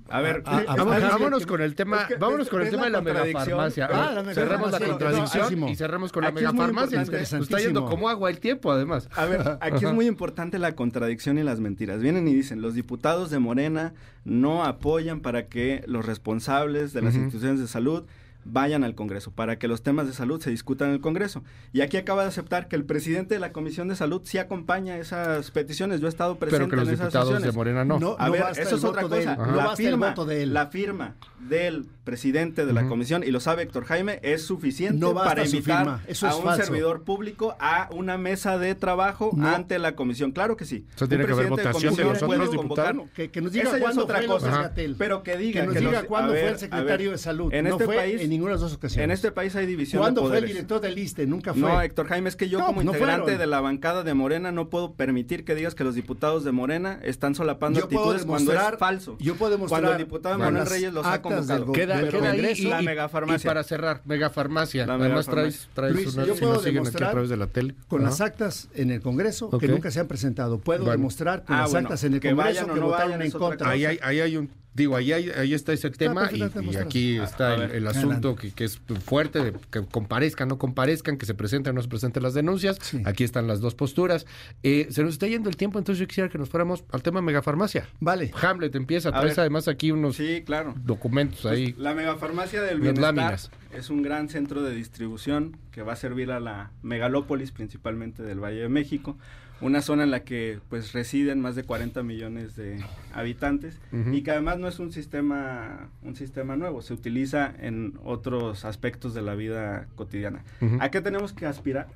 a, 0.09 0.21
ver, 0.21 0.43
a- 0.45 0.57
a- 0.57 0.61
es- 0.63 0.67
Vamos- 0.67 0.95
a- 1.03 1.09
vámonos 1.09 1.47
con 1.47 1.61
el 1.63 1.75
tema, 1.75 2.03
es 2.03 2.07
que 2.09 2.15
vámonos 2.17 2.49
con 2.49 2.63
el 2.63 2.71
tema 2.71 2.89
la 2.89 3.01
de 3.01 3.13
la 3.13 3.21
contradicción. 3.21 3.59
megafarmacia. 3.59 3.89
Ah, 3.93 4.13
la 4.13 4.35
cerramos 4.35 4.73
la 4.73 4.81
contradicción 4.81 5.61
no, 5.61 5.69
y 5.69 5.77
cerramos 5.77 6.13
con 6.13 6.23
la 6.23 6.29
es 6.29 6.35
megafarmacia. 6.35 6.99
Nos 7.05 7.33
está 7.33 7.59
yendo 7.59 7.87
como 7.87 8.09
agua 8.09 8.31
el 8.31 8.41
tiempo, 8.41 8.73
además. 8.73 9.09
A 9.15 9.25
ver, 9.27 9.59
aquí 9.61 9.85
es 9.85 9.93
muy 9.93 10.07
importante 10.07 10.59
la 10.59 10.73
contradicción 10.75 11.39
y 11.39 11.43
las 11.43 11.61
mentiras. 11.61 12.01
Vienen 12.01 12.29
y 12.29 12.35
dicen, 12.35 12.61
los 12.63 12.75
diputados 12.75 13.31
de 13.31 13.39
Morena 13.39 13.95
no 14.25 14.65
apoyan 14.65 15.21
para 15.21 15.47
que 15.47 15.83
los 15.87 16.05
responsables 16.07 16.93
de 16.93 17.03
las 17.03 17.15
instituciones 17.15 17.61
de 17.61 17.67
salud 17.69 18.05
vayan 18.45 18.85
al 18.85 18.95
Congreso, 18.95 19.31
para 19.31 19.59
que 19.59 19.69
los 19.69 19.83
temas 19.83 20.07
de 20.07 20.13
salud 20.13 20.41
se 20.41 20.51
discutan 20.51 20.89
en 20.89 20.95
el 20.95 21.01
Congreso. 21.01 21.43
Y 21.73 21.81
aquí 21.81 21.97
acaba 21.97 22.23
de 22.23 22.29
aceptar 22.29 22.69
que 22.69 22.77
el 22.77 22.85
presidente 22.85 23.35
de 23.35 23.41
la 23.41 23.53
Comisión 23.53 23.89
de 23.89 23.97
Salud 23.97 24.23
sí 24.25 24.39
acompaña 24.39 24.97
esas 24.99 25.51
peticiones. 25.51 26.01
Yo 26.01 26.07
he 26.07 26.11
estado 26.11 26.37
presente 26.37 26.65
Pero 26.67 26.71
que 26.71 26.77
los 26.77 26.89
en 26.89 26.95
esas 26.95 27.07
diputados 27.07 27.29
de 27.31 27.35
sesiones. 27.37 27.55
Morena 27.57 27.85
no. 27.85 27.99
No, 28.01 28.17
A 28.19 28.29
ver, 28.31 28.43
basta 28.43 28.63
eso 28.63 28.77
es 28.77 28.85
otra 28.85 29.03
de 29.03 29.09
cosa. 29.09 29.37
no 29.37 29.57
La 29.57 29.77
firma, 29.77 30.09
voto 30.11 30.25
de 30.27 30.43
él. 30.43 30.53
la 30.55 30.67
firma 30.67 31.15
del 31.41 31.87
presidente 32.05 32.67
de 32.67 32.73
la 32.73 32.87
comisión, 32.89 33.23
y 33.25 33.31
lo 33.31 33.41
sabe 33.41 33.63
Héctor 33.63 33.85
Jaime, 33.85 34.19
es 34.23 34.43
suficiente 34.45 34.99
No 34.99 35.15
para 35.15 35.45
invitar 35.45 36.01
eso 36.07 36.27
a 36.29 36.37
un 36.37 36.45
falso. 36.45 36.65
servidor 36.65 37.03
público 37.05 37.57
a 37.61 37.89
una 37.93 38.19
mesa 38.19 38.59
de 38.59 38.75
trabajo 38.75 39.31
No. 39.35 39.49
ante 39.49 39.79
la 39.79 39.95
comisión. 39.95 40.33
Claro 40.33 40.57
que 40.57 40.65
sí. 40.65 40.85
O 40.95 40.99
sea, 40.99 41.05
Un 41.05 41.09
tiene 41.11 41.27
que 41.27 41.33
haber 41.33 41.47
presidente 41.49 41.69
votación 41.69 41.95
de 41.97 42.03
comisión 42.03 42.09
los 42.09 42.23
puede 42.23 42.41
otros 42.41 42.57
convocar- 42.57 42.93
diputados. 42.93 43.11
Que, 43.15 43.31
que 43.31 43.41
nos 43.41 43.53
diga 43.53 43.71
otra 43.99 44.19
fue 44.19 44.27
cosa. 44.27 44.73
Pero 44.99 45.23
que 45.23 45.37
diga 45.37 45.61
que 45.61 45.67
nos 45.67 45.77
diga 45.77 46.03
cuándo 46.05 46.33
fue 46.33 46.43
ver, 46.43 46.53
el 46.53 46.59
secretario 46.59 47.11
ver, 47.11 47.19
de 47.19 47.23
salud. 47.23 47.53
En 47.55 47.65
no 47.65 47.71
este 47.73 47.87
país, 47.87 48.21
ninguna 48.33 48.51
de 48.51 48.55
las 48.55 48.61
dos 48.63 48.75
ocasiones. 48.75 49.05
en 49.05 49.11
este 49.13 49.31
país 49.33 49.55
hay 49.57 49.67
división 49.67 50.01
de 50.01 50.03
¿Cuándo 50.03 50.21
fue 50.23 50.29
el 50.31 50.33
poderes. 50.33 50.51
director 50.51 50.81
del 50.81 50.99
ISTE? 50.99 51.27
Nunca 51.27 51.53
fue. 51.53 51.63
No, 51.63 51.81
Héctor 51.81 52.09
Jaime, 52.09 52.29
es 52.29 52.37
que 52.37 52.49
yo 52.49 52.59
No, 52.59 52.67
como 52.67 52.77
pues 52.77 52.87
no 52.87 52.93
integrante 52.93 53.23
fueron. 53.23 53.41
de 53.41 53.47
la 53.47 53.61
bancada 53.61 54.03
de 54.03 54.15
Morena 54.15 54.51
no 54.53 54.69
puedo 54.71 54.95
permitir 54.95 55.45
que 55.45 55.55
digas 55.55 55.75
que 55.75 55.85
los 55.85 55.95
diputados 55.95 56.45
de 56.45 56.53
Morena 56.53 56.99
están 57.03 57.35
solapando 57.35 57.79
Yo 57.81 57.89
puedo 57.89 58.01
actitudes 58.11 58.27
cuando 58.27 58.53
es 58.53 58.59
demostrar- 58.59 58.79
falso. 58.79 59.17
yo 59.21 59.35
puedo 59.37 59.53
demostrar 59.53 59.81
Cuando 59.83 59.97
el 59.97 60.05
diputado 60.05 60.39
Manuel 60.39 60.67
Reyes 60.67 60.93
los 60.93 61.07
ha 61.07 61.23
convocado. 61.23 61.73
Queda, 61.73 61.97
del 61.99 62.09
queda 62.11 62.31
ahí 62.31 62.37
Congreso. 62.39 62.63
y, 62.63 62.67
La 62.67 62.83
megafarmacia. 62.83 63.47
y 63.47 63.49
para 63.49 63.63
cerrar, 63.63 64.01
megafarmacia. 64.05 64.87
La 64.87 64.95
Además 64.95 65.09
megafarmacia. 65.27 65.33
traes, 65.53 65.69
traes 65.75 65.95
Luis, 65.95 66.15
unas 66.15 66.27
yo 66.27 66.35
que 66.35 66.41
puedo 66.41 66.53
aquí 66.55 66.69
a 66.69 66.73
demostrar 66.73 67.11
través 67.13 67.29
de 67.31 67.37
la 67.37 67.47
tele. 67.47 67.75
Con 67.89 68.03
las 68.03 68.21
actas 68.21 68.69
en 68.75 68.91
el 68.91 69.01
Congreso 69.01 69.51
que 69.59 69.69
nunca 69.69 69.91
se 69.91 70.01
han 70.01 70.07
presentado. 70.09 70.59
Puedo 70.59 70.81
Bueno. 70.85 70.93
demostrar 70.93 71.45
con 71.45 71.57
Ah, 71.57 71.61
las 71.63 71.71
bueno, 71.71 71.89
actas 71.89 72.05
en 72.05 72.15
el 72.15 72.21
que 72.21 72.31
Congreso 72.31 72.49
vayan 72.49 72.71
o 72.71 72.75
que 72.75 72.81
no 72.81 72.87
votaron 72.87 73.11
vayan 73.13 73.23
en 73.23 73.31
contra. 73.33 73.71
ahí 73.71 73.85
hay 74.21 74.37
un, 74.37 74.51
digo, 74.75 74.97
ahí, 74.97 75.13
ahí 75.13 75.55
está 75.55 75.73
ese 75.73 75.91
tema 75.91 76.31
y, 76.33 76.43
aquí 76.77 77.19
A- 77.19 77.25
está 77.25 77.55
el, 77.55 77.61
ver, 77.61 77.77
el 77.77 77.87
asunto 77.87 78.37
que, 78.37 78.51
que 78.53 78.65
es 78.65 78.81
fuerte, 79.05 79.43
de 79.45 79.53
que 79.71 79.85
comparezcan, 79.87 80.49
no 80.49 80.59
comparezcan, 80.59 81.17
que 81.19 81.27
se 81.27 81.35
presenten 81.35 81.73
o 81.73 81.75
no 81.75 81.83
se 81.83 81.89
presenten 81.89 82.23
las 82.23 82.35
denuncias. 82.35 82.79
Sí. 82.81 83.03
Aquí 83.05 83.25
están 83.25 83.47
las 83.47 83.61
dos 83.61 83.75
posturas. 83.75 84.27
Eh, 84.63 84.89
se 84.91 85.03
nos 85.03 85.13
está 85.15 85.27
yendo 85.27 85.49
el 85.51 85.57
tiempo, 85.57 85.79
entonces 85.79 86.01
yo 86.01 86.07
quisiera 86.07 86.29
que 86.31 86.39
nos 86.39 86.49
fuéramos 86.49 86.85
al 86.91 87.03
tema 87.03 87.21
megafarmacia. 87.23 87.87
Vale. 88.01 88.33
Hamlet 88.41 88.75
empieza, 88.75 89.11
A 89.11 89.13
traes 89.13 89.37
ver. 89.37 89.41
además 89.41 89.69
aquí 89.69 89.91
unos 89.93 90.17
Sí, 90.17 90.43
claro. 90.45 90.75
documentos 90.85 91.45
ahí. 91.47 91.73
Pues, 91.73 91.83
la 91.83 91.95
megafarmacia 91.95 92.63
del 92.63 92.81
bienestar 92.81 93.15
láminas. 93.15 93.51
es 93.73 93.91
un 93.91 94.03
gran 94.03 94.29
centro 94.29 94.63
de 94.63 94.75
distribución 94.75 95.57
que 95.71 95.83
va 95.83 95.93
a 95.95 95.97
servir 95.97 96.31
a 96.31 96.41
la 96.41 96.71
megalópolis, 96.83 97.51
principalmente 97.53 98.23
del 98.23 98.41
Valle 98.43 98.61
de 98.61 98.69
México, 98.69 99.17
una 99.63 99.81
zona 99.81 100.03
en 100.03 100.11
la 100.11 100.25
que 100.25 100.59
pues 100.69 100.93
residen 100.93 101.41
más 101.41 101.55
de 101.55 101.63
40 101.63 102.03
millones 102.03 102.57
de 102.57 102.85
habitantes 103.15 103.81
y 104.13 104.23
que 104.23 104.33
además 104.33 104.59
no 104.59 104.69
es 104.69 104.79
un 104.79 104.93
sistema 104.93 105.89
un 106.03 106.17
sistema 106.17 106.57
nuevo, 106.57 106.83
se 106.83 106.93
utiliza 106.93 107.53
en 107.61 107.95
otros 108.05 108.65
aspectos 108.65 109.15
de 109.15 109.23
la 109.23 109.35
vida 109.35 109.87
cotidiana. 109.95 110.45
¿A 110.81 110.91
qué 110.91 111.01
tenemos 111.01 111.33
que 111.33 111.47
aspirar? 111.47 111.87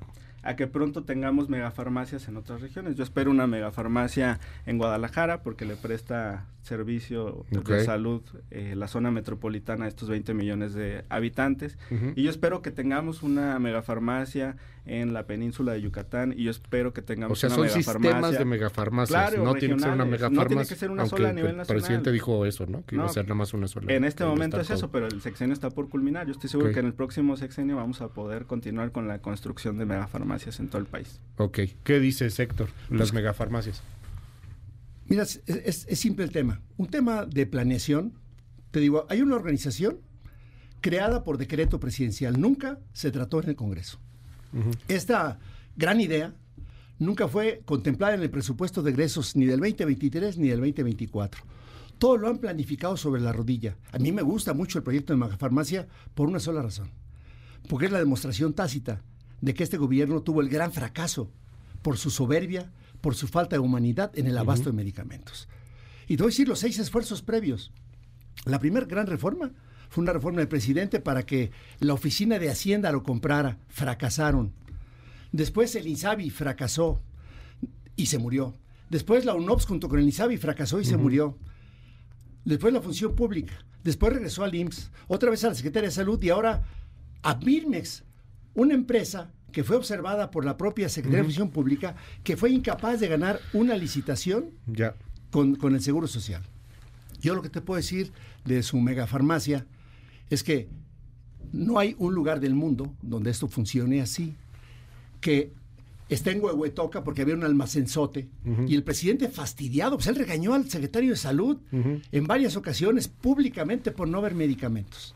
A 0.47 0.55
que 0.55 0.65
pronto 0.67 1.03
tengamos 1.03 1.49
megafarmacias 1.49 2.27
en 2.27 2.37
otras 2.37 2.61
regiones. 2.61 2.95
Yo 2.95 3.03
espero 3.03 3.29
una 3.31 3.47
megafarmacia 3.47 4.39
en 4.65 4.77
Guadalajara 4.77 5.43
porque 5.43 5.65
le 5.65 5.75
presta 5.75 6.45
servicio 6.61 7.45
de 7.49 7.83
salud 7.85 8.21
eh, 8.51 8.73
la 8.75 8.87
zona 8.89 9.09
metropolitana 9.09 9.85
a 9.85 9.87
estos 9.87 10.09
20 10.09 10.33
millones 10.33 10.73
de 10.73 11.03
habitantes. 11.09 11.77
Y 12.15 12.23
yo 12.23 12.29
espero 12.29 12.61
que 12.61 12.71
tengamos 12.71 13.23
una 13.23 13.57
megafarmacia 13.59 14.57
en 14.85 15.13
la 15.13 15.27
península 15.27 15.73
de 15.73 15.81
Yucatán 15.81 16.33
y 16.35 16.43
yo 16.45 16.51
espero 16.51 16.93
que 16.93 17.01
O 17.01 17.03
tengamos 17.03 17.39
sea, 17.39 17.47
una 17.49 17.55
son 17.55 17.65
megafarmacia. 17.67 18.11
sistemas 18.11 18.37
de 18.39 18.45
megafarmacias. 18.45 19.29
Claro, 19.29 19.43
no 19.43 19.53
tiene 19.55 19.75
que 19.75 19.81
ser 19.81 19.91
una 19.91 20.05
megafarmacia. 20.05 20.43
No 20.43 20.47
tiene 20.47 20.65
que 20.65 20.75
ser 20.75 20.91
una 20.91 21.05
sola 21.05 21.27
a 21.27 21.29
el 21.31 21.35
nivel 21.37 21.57
nacional. 21.57 21.81
presidente 21.81 22.11
dijo 22.13 22.45
eso, 22.45 22.65
¿no? 22.67 22.85
Que 22.85 22.95
iba 22.95 23.03
a 23.03 23.07
No, 23.07 23.13
ser 23.13 23.25
nada 23.25 23.35
más 23.35 23.53
una 23.53 23.67
sola. 23.67 23.91
En 23.93 24.03
este 24.05 24.23
momento 24.25 24.59
es 24.61 24.69
eso, 24.69 24.89
pero 24.91 25.07
el 25.07 25.21
sexenio 25.21 25.53
está 25.53 25.69
por 25.69 25.89
culminar. 25.89 26.25
Yo 26.25 26.31
estoy 26.33 26.49
seguro 26.49 26.71
que 26.71 26.79
en 26.79 26.85
el 26.85 26.93
próximo 26.93 27.35
sexenio 27.37 27.75
vamos 27.75 28.01
a 28.01 28.09
poder 28.09 28.45
continuar 28.45 28.91
con 28.91 29.07
la 29.07 29.19
construcción 29.21 29.77
de 29.77 29.85
megafarmacias 29.85 30.36
en 30.45 30.67
todo 30.69 30.79
el 30.81 30.87
país. 30.87 31.19
Ok. 31.37 31.59
¿Qué 31.83 31.99
dice 31.99 32.27
Héctor? 32.27 32.69
Las 32.89 33.13
megafarmacias. 33.13 33.81
Mira, 35.07 35.23
es, 35.23 35.41
es- 35.47 35.85
es 35.89 35.99
simple 35.99 36.25
el 36.25 36.31
tema. 36.31 36.61
Un 36.77 36.87
tema 36.87 37.25
de 37.25 37.45
planeación. 37.45 38.13
Te 38.71 38.79
digo, 38.79 39.05
hay 39.09 39.21
una 39.21 39.35
organización 39.35 39.99
creada 40.81 41.23
por 41.23 41.37
decreto 41.37 41.79
presidencial. 41.79 42.39
Nunca 42.39 42.79
se 42.93 43.11
trató 43.11 43.41
en 43.41 43.49
el 43.49 43.55
Congreso. 43.55 43.99
Ujú. 44.53 44.71
Esta 44.87 45.39
gran 45.75 45.99
idea 46.01 46.33
nunca 46.99 47.27
fue 47.27 47.61
contemplada 47.65 48.15
en 48.15 48.21
el 48.21 48.29
presupuesto 48.29 48.81
de 48.83 48.91
egresos 48.91 49.35
ni 49.35 49.45
del 49.45 49.59
2023 49.59 50.37
ni 50.37 50.49
del 50.49 50.59
2024. 50.59 51.43
Todo 51.97 52.17
lo 52.17 52.27
han 52.27 52.37
planificado 52.37 52.95
sobre 52.97 53.21
la 53.21 53.33
rodilla. 53.33 53.75
A 53.91 53.97
mí 53.97 54.11
me 54.11 54.21
gusta 54.21 54.53
mucho 54.53 54.77
el 54.77 54.83
proyecto 54.83 55.13
de 55.13 55.17
Megafarmacia 55.19 55.87
por 56.13 56.27
una 56.27 56.39
sola 56.39 56.61
razón. 56.61 56.91
Porque 57.67 57.87
es 57.87 57.91
la 57.91 57.99
demostración 57.99 58.53
tácita 58.53 59.01
de 59.41 59.53
que 59.53 59.63
este 59.63 59.77
gobierno 59.77 60.21
tuvo 60.21 60.41
el 60.41 60.49
gran 60.49 60.71
fracaso 60.71 61.31
por 61.81 61.97
su 61.97 62.09
soberbia, 62.09 62.71
por 63.01 63.15
su 63.15 63.27
falta 63.27 63.55
de 63.55 63.59
humanidad 63.59 64.11
en 64.17 64.27
el 64.27 64.37
abasto 64.37 64.69
de 64.69 64.75
medicamentos. 64.75 65.47
Y 66.07 66.17
te 66.17 66.23
voy 66.23 66.29
a 66.29 66.33
decir 66.33 66.47
los 66.47 66.59
seis 66.59 66.79
esfuerzos 66.79 67.21
previos. 67.21 67.71
La 68.45 68.59
primera 68.59 68.85
gran 68.85 69.07
reforma 69.07 69.51
fue 69.89 70.03
una 70.03 70.13
reforma 70.13 70.39
del 70.39 70.47
presidente 70.47 70.99
para 70.99 71.25
que 71.25 71.51
la 71.79 71.93
oficina 71.93 72.39
de 72.39 72.49
Hacienda 72.49 72.91
lo 72.91 73.03
comprara. 73.03 73.57
Fracasaron. 73.67 74.53
Después 75.31 75.75
el 75.75 75.87
INSABI 75.87 76.29
fracasó 76.29 77.01
y 77.95 78.07
se 78.07 78.17
murió. 78.17 78.55
Después 78.89 79.25
la 79.25 79.35
UNOPS 79.35 79.65
junto 79.65 79.89
con 79.89 79.99
el 79.99 80.05
INSABI 80.05 80.37
fracasó 80.37 80.79
y 80.79 80.85
se 80.85 80.97
murió. 80.97 81.37
Después 82.45 82.73
la 82.73 82.81
función 82.81 83.15
pública. 83.15 83.53
Después 83.83 84.13
regresó 84.13 84.43
al 84.43 84.55
IMSS. 84.55 84.91
Otra 85.07 85.29
vez 85.29 85.43
a 85.43 85.49
la 85.49 85.55
Secretaría 85.55 85.89
de 85.89 85.95
Salud 85.95 86.21
y 86.23 86.29
ahora 86.29 86.63
a 87.21 87.33
Birmex. 87.33 88.03
Una 88.57 88.73
empresa 88.73 89.31
que 89.51 89.63
fue 89.63 89.75
observada 89.77 90.29
por 90.31 90.43
la 90.43 90.57
propia 90.57 90.89
Secretaría 90.89 91.19
de 91.19 91.23
Función 91.25 91.49
Pública, 91.51 91.95
que 92.23 92.35
fue 92.35 92.49
incapaz 92.51 92.99
de 92.99 93.07
ganar 93.07 93.39
una 93.53 93.77
licitación 93.77 94.47
Ya. 94.67 94.95
con, 95.31 95.55
con 95.55 95.73
el 95.75 95.81
Seguro 95.81 96.07
Social. 96.07 96.41
Yo 97.21 97.33
lo 97.35 97.41
que 97.41 97.49
te 97.49 97.61
puedo 97.61 97.77
decir 97.77 98.11
de 98.45 98.61
su 98.63 98.77
megafarmacia 98.79 99.65
es 100.29 100.43
que 100.43 100.67
no 101.53 101.79
hay 101.79 101.95
un 101.97 102.13
lugar 102.13 102.39
del 102.39 102.55
mundo 102.55 102.93
donde 103.01 103.29
esto 103.31 103.47
funcione 103.47 104.01
así. 104.01 104.33
Que 105.21 105.51
está 106.09 106.31
en 106.31 106.43
Huehuetoca 106.43 107.03
porque 107.03 107.21
había 107.21 107.35
un 107.35 107.43
almacenzote 107.43 108.27
y 108.67 108.75
el 108.75 108.83
presidente 108.83 109.29
fastidiado, 109.29 109.97
pues 109.97 110.07
él 110.07 110.15
regañó 110.15 110.53
al 110.53 110.69
secretario 110.69 111.11
de 111.11 111.15
salud 111.17 111.57
en 111.71 112.27
varias 112.27 112.55
ocasiones 112.55 113.07
públicamente 113.07 113.91
por 113.91 114.07
no 114.07 114.17
haber 114.19 114.35
medicamentos. 114.35 115.15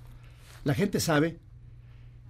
La 0.63 0.73
gente 0.73 0.99
sabe, 0.99 1.38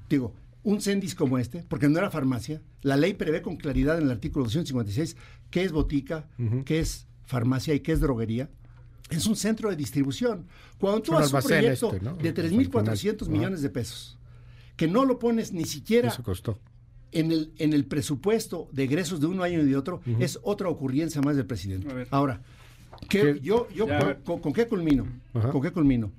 digo, 0.09 0.33
un 0.63 0.81
CENDIS 0.81 1.15
como 1.15 1.37
este, 1.37 1.63
porque 1.67 1.89
no 1.89 1.97
era 1.97 2.09
farmacia, 2.11 2.61
la 2.81 2.95
ley 2.97 3.13
prevé 3.13 3.41
con 3.41 3.57
claridad 3.57 3.97
en 3.97 4.03
el 4.05 4.11
artículo 4.11 4.45
256 4.45 5.15
qué 5.49 5.63
es 5.63 5.71
botica, 5.71 6.27
qué 6.65 6.79
es 6.79 7.07
farmacia 7.25 7.73
y 7.73 7.79
qué 7.79 7.91
es 7.93 7.99
droguería. 7.99 8.49
Es 9.09 9.25
un 9.25 9.35
centro 9.35 9.69
de 9.69 9.75
distribución. 9.75 10.45
Cuando 10.77 11.01
tú 11.01 11.13
haces 11.17 11.33
un 11.33 11.41
proyecto 11.41 11.93
este, 11.93 12.05
¿no? 12.05 12.15
de 12.15 12.29
Al 12.29 12.35
3.400 12.35 13.19
final. 13.19 13.29
millones 13.29 13.61
de 13.61 13.69
pesos, 13.69 14.17
que 14.77 14.87
no 14.87 15.03
lo 15.05 15.19
pones 15.19 15.51
ni 15.51 15.65
siquiera 15.65 16.07
Eso 16.09 16.23
costó. 16.23 16.59
en 17.11 17.31
el, 17.31 17.51
en 17.57 17.73
el 17.73 17.85
presupuesto 17.85 18.69
de 18.71 18.83
egresos 18.83 19.19
de 19.19 19.27
un 19.27 19.41
año 19.41 19.61
y 19.61 19.65
de 19.65 19.75
otro, 19.75 20.01
es 20.19 20.39
otra 20.43 20.69
ocurrencia 20.69 21.21
más 21.21 21.35
del 21.35 21.45
presidente. 21.45 21.89
A 21.89 21.93
ver. 21.93 22.07
Ahora, 22.11 22.41
¿qué- 23.09 23.33
¿Qué? 23.33 23.39
yo, 23.41 23.67
yo 23.75 23.85
con, 23.87 23.97
ver. 23.99 24.19
con- 24.23 24.39
¿con 24.39 24.53
qué 24.53 24.67
culmino? 24.67 25.05
Ajá. 25.33 25.49
¿Con 25.49 25.61
qué 25.61 25.71
culmino? 25.71 26.11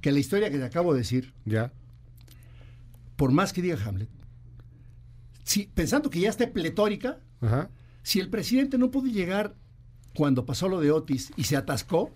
Que 0.00 0.10
la 0.10 0.18
historia 0.18 0.50
que 0.50 0.58
te 0.58 0.64
acabo 0.64 0.92
de 0.94 0.98
decir, 1.00 1.32
Ya. 1.44 1.72
Por 3.16 3.32
más 3.32 3.52
que 3.52 3.62
diga 3.62 3.78
Hamlet, 3.84 4.08
si, 5.44 5.64
pensando 5.66 6.08
que 6.10 6.20
ya 6.20 6.30
esté 6.30 6.46
pletórica, 6.46 7.18
Ajá. 7.40 7.70
si 8.02 8.20
el 8.20 8.28
presidente 8.30 8.78
no 8.78 8.90
pudo 8.90 9.06
llegar 9.06 9.54
cuando 10.14 10.44
pasó 10.46 10.68
lo 10.68 10.80
de 10.80 10.90
Otis 10.92 11.32
y 11.36 11.44
se 11.44 11.56
atascó, 11.56 12.14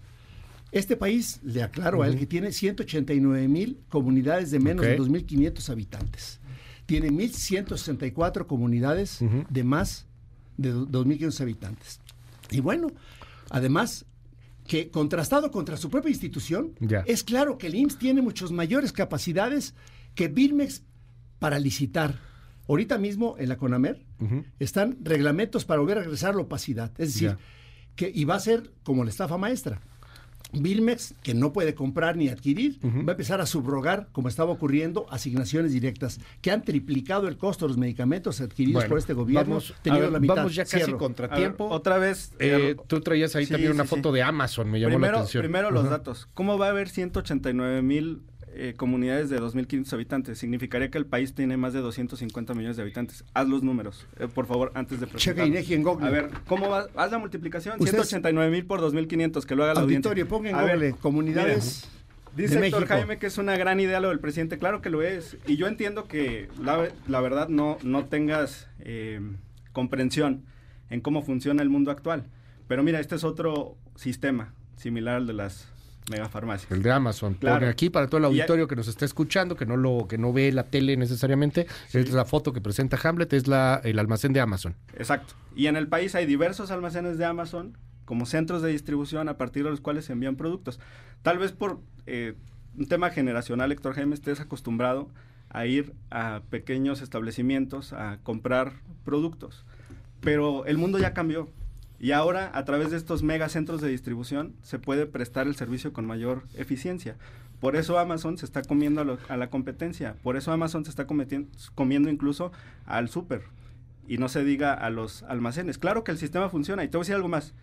este 0.72 0.96
país, 0.96 1.40
le 1.42 1.62
aclaro 1.62 2.02
a 2.02 2.08
él, 2.08 2.18
que 2.18 2.26
tiene 2.26 2.52
189 2.52 3.48
mil 3.48 3.80
comunidades 3.88 4.50
de 4.50 4.58
menos 4.58 4.84
de 4.84 4.98
2.500 4.98 5.70
habitantes. 5.70 6.40
Tiene 6.86 7.10
1.164 7.10 8.46
comunidades 8.46 9.20
de 9.48 9.64
más 9.64 10.06
de 10.56 10.70
do- 10.72 10.86
2.500 10.86 11.40
habitantes. 11.40 12.00
Y 12.50 12.60
bueno, 12.60 12.88
además, 13.50 14.04
que 14.66 14.90
contrastado 14.90 15.50
contra 15.50 15.76
su 15.76 15.88
propia 15.88 16.10
institución, 16.10 16.72
es 17.06 17.22
claro 17.24 17.58
que 17.58 17.68
el 17.68 17.74
IMSS 17.76 17.98
tiene 17.98 18.20
muchas 18.22 18.50
mayores 18.50 18.92
capacidades 18.92 19.74
que 20.16 20.26
Birmex 20.26 20.82
para 21.38 21.60
licitar. 21.60 22.18
Ahorita 22.68 22.98
mismo 22.98 23.36
en 23.38 23.48
la 23.48 23.56
CONAMER 23.58 24.02
están 24.58 24.96
reglamentos 25.02 25.64
para 25.64 25.78
volver 25.80 25.98
a 25.98 26.00
regresar 26.02 26.34
la 26.34 26.42
opacidad. 26.42 26.90
Es 26.98 27.12
decir, 27.14 27.36
que 27.94 28.10
y 28.12 28.24
va 28.24 28.34
a 28.34 28.40
ser 28.40 28.72
como 28.82 29.04
la 29.04 29.10
estafa 29.10 29.38
maestra. 29.38 29.80
Bilmex, 30.52 31.14
que 31.22 31.34
no 31.34 31.52
puede 31.52 31.74
comprar 31.74 32.16
ni 32.16 32.28
adquirir, 32.28 32.78
va 32.84 33.10
a 33.12 33.14
empezar 33.14 33.40
a 33.40 33.46
subrogar, 33.46 34.08
como 34.12 34.28
estaba 34.28 34.52
ocurriendo, 34.52 35.06
asignaciones 35.10 35.72
directas, 35.72 36.20
que 36.40 36.50
han 36.52 36.62
triplicado 36.62 37.26
el 37.28 37.36
costo 37.36 37.66
de 37.66 37.70
los 37.70 37.78
medicamentos 37.78 38.40
adquiridos 38.40 38.74
Bueno, 38.82 38.88
por 38.88 38.98
este 38.98 39.12
gobierno, 39.12 39.56
vamos, 39.56 39.72
a 39.72 39.82
teniendo 39.82 40.06
ver, 40.06 40.12
la 40.12 40.20
mitad. 40.20 40.36
vamos 40.36 40.54
ya 40.54 40.64
casi 40.64 40.76
Cierro. 40.84 40.98
contra 40.98 41.26
A 41.26 41.30
ver, 41.30 41.38
tiempo. 41.38 41.68
otra 41.68 41.98
vez. 41.98 42.32
Eh, 42.38 42.70
eh, 42.70 42.76
tú 42.86 43.00
traías 43.00 43.34
ahí 43.36 43.44
sí, 43.46 43.52
también 43.52 43.72
una 43.72 43.84
foto 43.84 44.10
sí. 44.10 44.14
de 44.16 44.22
Amazon, 44.22 44.70
me 44.70 44.78
llamó 44.80 44.90
la 44.92 44.96
primero, 44.96 45.18
atención. 45.18 45.42
primero 45.42 45.70
los 45.72 45.90
datos. 45.90 46.28
¿Cómo 46.32 46.56
va 46.58 46.66
a 46.66 46.70
haber 46.70 46.88
189 46.88 47.82
mil 47.82 48.22
eh, 48.56 48.74
comunidades 48.74 49.28
de 49.30 49.40
2.500 49.40 49.92
habitantes? 49.92 50.38
Significaría 50.38 50.90
que 50.90 50.98
el 50.98 51.06
país 51.06 51.34
tiene 51.34 51.56
más 51.56 51.72
de 51.72 51.80
250 51.80 52.54
millones 52.54 52.76
de 52.76 52.82
habitantes. 52.82 53.24
Haz 53.34 53.48
los 53.48 53.62
números, 53.62 54.06
eh, 54.18 54.28
por 54.32 54.46
favor, 54.46 54.72
antes 54.74 54.98
de 55.00 55.06
Checa 55.06 55.12
presentarlo. 55.12 55.46
Inegi 55.52 55.74
en 55.74 55.82
Google. 55.82 56.06
A 56.06 56.10
ver, 56.10 56.30
¿cómo 56.46 56.68
va? 56.68 56.86
Haz 56.96 57.10
la 57.12 57.18
multiplicación. 57.18 57.74
Ustedes- 57.78 58.08
189 58.08 58.50
mil 58.50 58.64
por 58.66 58.80
2.500, 58.80 59.44
que 59.46 59.54
lo 59.54 59.64
haga 59.64 59.74
la 59.74 59.80
Auditorio, 59.80 60.24
audiencia. 60.24 60.24
en 60.50 60.56
ver, 60.64 60.78
Google 60.78 60.92
comunidades 61.00 61.88
Dice 62.36 62.58
de 62.60 62.66
Héctor 62.66 62.80
México. 62.82 62.94
Jaime 62.98 63.18
que 63.18 63.26
es 63.28 63.38
una 63.38 63.56
gran 63.56 63.80
idea 63.80 63.98
lo 64.00 64.10
del 64.10 64.20
presidente, 64.20 64.58
claro 64.58 64.82
que 64.82 64.90
lo 64.90 65.00
es. 65.02 65.38
Y 65.46 65.56
yo 65.56 65.66
entiendo 65.68 66.04
que 66.06 66.48
la, 66.62 66.88
la 67.08 67.20
verdad 67.20 67.48
no, 67.48 67.78
no 67.82 68.04
tengas 68.04 68.68
eh, 68.80 69.20
comprensión 69.72 70.44
en 70.90 71.00
cómo 71.00 71.22
funciona 71.22 71.62
el 71.62 71.68
mundo 71.70 71.90
actual. 71.90 72.24
Pero 72.68 72.82
mira, 72.82 73.00
este 73.00 73.14
es 73.14 73.24
otro 73.24 73.76
sistema 73.94 74.52
similar 74.76 75.16
al 75.16 75.26
de 75.26 75.32
las 75.32 75.68
megafarmacias. 76.10 76.70
El 76.70 76.82
de 76.82 76.92
Amazon. 76.92 77.34
Claro. 77.34 77.60
Pone 77.60 77.70
aquí 77.70 77.90
para 77.90 78.06
todo 78.06 78.18
el 78.18 78.24
auditorio 78.26 78.68
que 78.68 78.76
nos 78.76 78.88
está 78.88 79.04
escuchando, 79.04 79.56
que 79.56 79.66
no 79.66 79.76
lo, 79.76 80.06
que 80.08 80.18
no 80.18 80.32
ve 80.32 80.52
la 80.52 80.64
tele 80.64 80.96
necesariamente. 80.96 81.66
Es 81.92 82.12
la 82.12 82.24
foto 82.24 82.52
que 82.52 82.60
presenta 82.60 82.98
Hamlet, 83.02 83.32
es 83.32 83.46
la, 83.46 83.80
el 83.84 83.98
almacén 83.98 84.32
de 84.32 84.40
Amazon. 84.40 84.74
Exacto. 84.96 85.34
Y 85.54 85.66
en 85.66 85.76
el 85.76 85.88
país 85.88 86.14
hay 86.14 86.26
diversos 86.26 86.70
almacenes 86.70 87.18
de 87.18 87.24
Amazon 87.24 87.76
como 88.04 88.24
centros 88.24 88.62
de 88.62 88.70
distribución 88.70 89.28
a 89.28 89.36
partir 89.36 89.64
de 89.64 89.70
los 89.70 89.80
cuales 89.80 90.04
se 90.04 90.12
envían 90.12 90.36
productos. 90.36 90.80
Tal 91.22 91.38
vez 91.38 91.52
por 91.52 91.80
eh, 92.06 92.34
un 92.78 92.86
tema 92.86 93.10
generacional, 93.10 93.72
Héctor 93.72 93.94
Jaime, 93.94 94.14
estés 94.14 94.40
acostumbrado 94.40 95.08
a 95.50 95.66
ir 95.66 95.92
a 96.10 96.42
pequeños 96.50 97.02
establecimientos 97.02 97.92
a 97.92 98.18
comprar 98.22 98.74
productos. 99.04 99.64
Pero 100.20 100.66
el 100.66 100.78
mundo 100.78 100.98
ya 100.98 101.14
cambió. 101.14 101.48
Y 101.98 102.12
ahora, 102.12 102.50
a 102.54 102.64
través 102.64 102.90
de 102.90 102.96
estos 102.96 103.22
megacentros 103.22 103.80
de 103.80 103.88
distribución, 103.88 104.54
se 104.62 104.78
puede 104.78 105.06
prestar 105.06 105.46
el 105.46 105.56
servicio 105.56 105.92
con 105.92 106.06
mayor 106.06 106.42
eficiencia. 106.54 107.16
Por 107.60 107.74
eso 107.74 107.98
Amazon 107.98 108.36
se 108.36 108.44
está 108.44 108.60
comiendo 108.62 109.00
a, 109.00 109.04
lo- 109.04 109.18
a 109.28 109.36
la 109.38 109.48
competencia. 109.48 110.14
Por 110.22 110.36
eso 110.36 110.52
Amazon 110.52 110.84
se 110.84 110.90
está 110.90 111.06
comiendo 111.06 112.10
incluso 112.10 112.52
al 112.84 113.08
súper. 113.08 113.44
Y 114.06 114.18
no 114.18 114.28
se 114.28 114.44
diga 114.44 114.74
a 114.74 114.90
los 114.90 115.22
almacenes. 115.24 115.78
Claro 115.78 116.04
que 116.04 116.12
el 116.12 116.18
sistema 116.18 116.50
funciona. 116.50 116.84
Y 116.84 116.88
te 116.88 116.96
voy 116.98 117.02
a 117.02 117.04
decir 117.04 117.14
algo 117.16 117.28
más. 117.28 117.54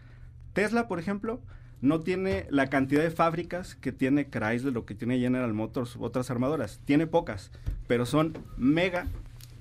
Tesla, 0.53 0.87
por 0.87 0.99
ejemplo, 0.99 1.39
no 1.81 1.99
tiene 1.99 2.47
la 2.49 2.67
cantidad 2.67 3.03
de 3.03 3.11
fábricas 3.11 3.75
que 3.75 3.91
tiene 3.91 4.29
Chrysler 4.29 4.75
o 4.77 4.85
que 4.85 4.95
tiene 4.95 5.19
General 5.19 5.53
Motors 5.53 5.95
otras 5.99 6.31
armadoras. 6.31 6.79
Tiene 6.85 7.05
pocas, 7.07 7.51
pero 7.87 8.05
son 8.07 8.33
mega 8.57 9.05